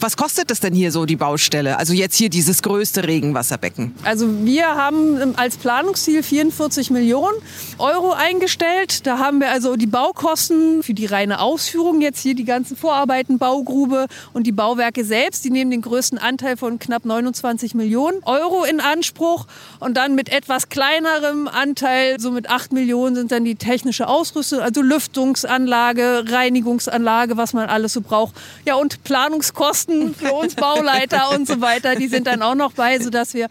Was 0.00 0.16
kostet 0.16 0.48
das 0.48 0.60
denn 0.60 0.74
hier 0.74 0.92
so, 0.92 1.06
die 1.06 1.16
Baustelle? 1.16 1.76
Also 1.76 1.92
jetzt 1.92 2.14
hier 2.14 2.30
dieses 2.30 2.62
größte 2.62 3.02
Regenwasserbecken. 3.02 3.96
Also 4.04 4.28
wir 4.44 4.68
haben 4.68 5.34
als 5.36 5.56
Planungsziel 5.56 6.22
44 6.22 6.92
Millionen 6.92 7.36
Euro 7.78 8.12
eingestellt. 8.12 9.08
Da 9.08 9.18
haben 9.18 9.40
wir 9.40 9.50
also 9.50 9.74
die 9.74 9.88
Baukosten 9.88 10.84
für 10.84 10.94
die 10.94 11.06
reine 11.06 11.40
Ausführung, 11.40 12.00
jetzt 12.00 12.20
hier 12.20 12.36
die 12.36 12.44
ganzen 12.44 12.76
Vorarbeiten, 12.76 13.38
Baugrube 13.38 14.06
und 14.32 14.46
die 14.46 14.52
Bauwerke 14.52 15.04
selbst. 15.04 15.44
Die 15.44 15.50
nehmen 15.50 15.72
den 15.72 15.82
größten 15.82 16.18
Anteil 16.18 16.56
von 16.56 16.78
knapp 16.78 17.04
29 17.04 17.74
Millionen 17.74 18.22
Euro 18.22 18.62
in 18.62 18.78
Anspruch. 18.78 19.46
Und 19.80 19.96
dann 19.96 20.14
mit 20.14 20.28
etwas 20.28 20.68
kleinerem 20.68 21.48
Anteil, 21.48 22.20
so 22.20 22.30
mit 22.30 22.48
8 22.48 22.72
Millionen, 22.72 23.16
sind 23.16 23.32
dann 23.32 23.44
die 23.44 23.56
technische 23.56 24.06
Ausrüstung, 24.06 24.60
also 24.60 24.80
Lüftungsanlage, 24.80 26.26
Reinigungsanlage, 26.28 27.36
was 27.36 27.52
man 27.52 27.68
alles 27.68 27.94
so 27.94 28.00
braucht. 28.00 28.36
Ja, 28.64 28.76
und 28.76 29.02
Planungskosten 29.02 29.87
Kosten 29.88 30.14
für 30.14 30.32
uns 30.32 30.54
Bauleiter 30.54 31.30
und 31.34 31.46
so 31.46 31.60
weiter, 31.60 31.96
die 31.96 32.08
sind 32.08 32.26
dann 32.26 32.42
auch 32.42 32.54
noch 32.54 32.72
bei, 32.72 32.98
sodass 32.98 33.34
wir 33.34 33.48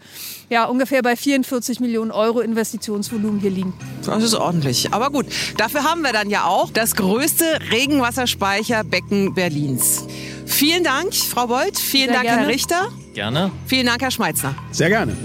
ja, 0.48 0.64
ungefähr 0.64 1.02
bei 1.02 1.16
44 1.16 1.80
Millionen 1.80 2.10
Euro 2.10 2.40
Investitionsvolumen 2.40 3.40
hier 3.40 3.50
liegen. 3.50 3.74
Das 4.04 4.22
ist 4.22 4.34
ordentlich. 4.34 4.92
Aber 4.92 5.10
gut, 5.10 5.26
dafür 5.56 5.84
haben 5.84 6.02
wir 6.02 6.12
dann 6.12 6.30
ja 6.30 6.44
auch 6.44 6.70
das 6.70 6.94
größte 6.96 7.44
Regenwasserspeicherbecken 7.70 9.34
Berlins. 9.34 10.06
Vielen 10.46 10.84
Dank, 10.84 11.14
Frau 11.14 11.46
Bold. 11.48 11.78
Vielen 11.78 12.06
Sehr 12.06 12.14
Dank, 12.14 12.24
gerne. 12.24 12.42
Herr 12.42 12.48
Richter. 12.48 12.88
Gerne. 13.14 13.50
Vielen 13.66 13.86
Dank, 13.86 14.00
Herr 14.00 14.10
Schmeitzner. 14.10 14.54
Sehr 14.70 14.88
gerne. 14.88 15.16